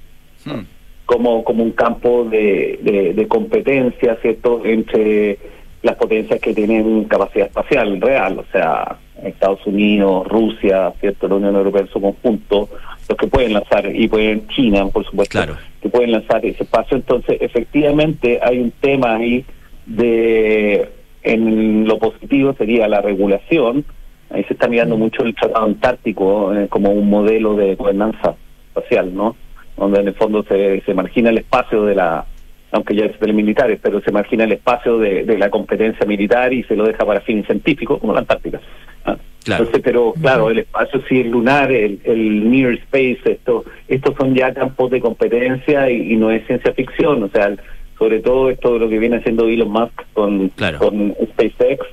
[1.06, 5.38] como, como un campo de, de, de competencia, ¿cierto?, entre
[5.84, 11.56] las potencias que tienen capacidad espacial real, o sea, Estados Unidos, Rusia, ¿cierto?, la Unión
[11.56, 12.70] Europea en su conjunto,
[13.08, 15.40] los que pueden lanzar, y pueden China, por supuesto,
[15.82, 16.98] que pueden lanzar ese espacio.
[16.98, 19.46] Entonces, efectivamente, hay un tema ahí
[19.86, 20.90] de,
[21.24, 23.86] en lo positivo sería la regulación,
[24.30, 28.36] ahí se está mirando mucho el Tratado Antártico eh, como un modelo de gobernanza
[28.68, 29.36] espacial, ¿no?
[29.78, 32.26] donde en el fondo se, se margina el espacio de la,
[32.72, 36.06] aunque ya es de los militares, pero se margina el espacio de, de la competencia
[36.06, 38.60] militar y se lo deja para fines científicos, como la Antártica.
[39.48, 39.58] ¿Ah?
[39.58, 44.34] Entonces, pero claro, el espacio sí es lunar, el, el near space, esto, estos son
[44.34, 47.56] ya campos de competencia y, y no es ciencia ficción, o sea,
[47.98, 51.86] sobre todo esto de lo que viene haciendo Elon Musk con, con SpaceX,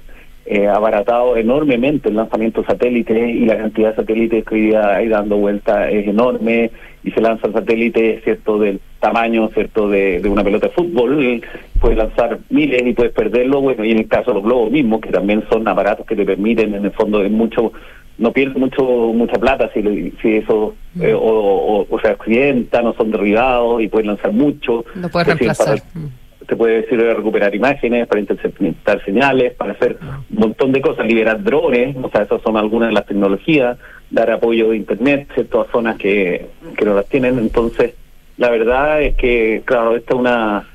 [0.47, 4.97] eh, abaratado enormemente el lanzamiento de satélites y la cantidad de satélites que hoy día
[4.97, 6.70] hay dando vuelta es enorme
[7.05, 11.43] y se lanzan satélites cierto del tamaño cierto de, de una pelota de fútbol
[11.80, 15.01] puedes lanzar miles y puedes perderlo bueno y en el caso de los globos mismos
[15.01, 17.72] que también son aparatos que te permiten en el fondo es mucho
[18.18, 22.93] no pierdes mucho mucha plata si, si eso eh, o, o, o se accidentan o
[22.95, 24.84] son derribados y puedes lanzar mucho.
[24.95, 25.78] Lo puedes reemplazar.
[25.80, 26.05] para-
[26.47, 29.99] te puede decir de recuperar imágenes, para interceptar señales, para hacer
[30.30, 33.78] un montón de cosas, liberar drones, o sea, esas son algunas de las tecnologías,
[34.11, 35.61] dar apoyo de Internet, ¿cierto?
[35.61, 37.38] a zonas que, que no las tienen.
[37.38, 37.95] Entonces,
[38.36, 40.68] la verdad es que, claro, esta es una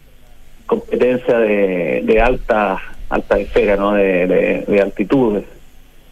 [0.66, 3.94] competencia de, de alta alta esfera, ¿no?
[3.94, 5.42] de, de, de altitud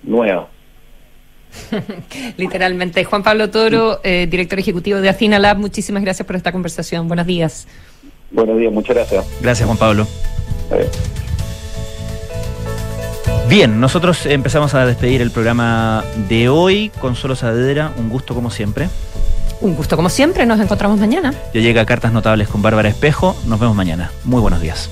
[0.04, 0.48] nueva.
[2.38, 3.04] Literalmente.
[3.04, 7.08] Juan Pablo Toro, eh, director ejecutivo de Afina Lab, muchísimas gracias por esta conversación.
[7.08, 7.68] Buenos días.
[8.32, 9.26] Buenos días, muchas gracias.
[9.42, 10.08] Gracias, Juan Pablo.
[13.50, 16.92] Bien, nosotros empezamos a despedir el programa de hoy.
[17.00, 18.90] Consuelo Saavedra, un gusto como siempre.
[19.62, 21.34] Un gusto como siempre, nos encontramos mañana.
[21.54, 23.36] Ya llega Cartas Notables con Bárbara Espejo.
[23.46, 24.12] Nos vemos mañana.
[24.24, 24.90] Muy buenos días.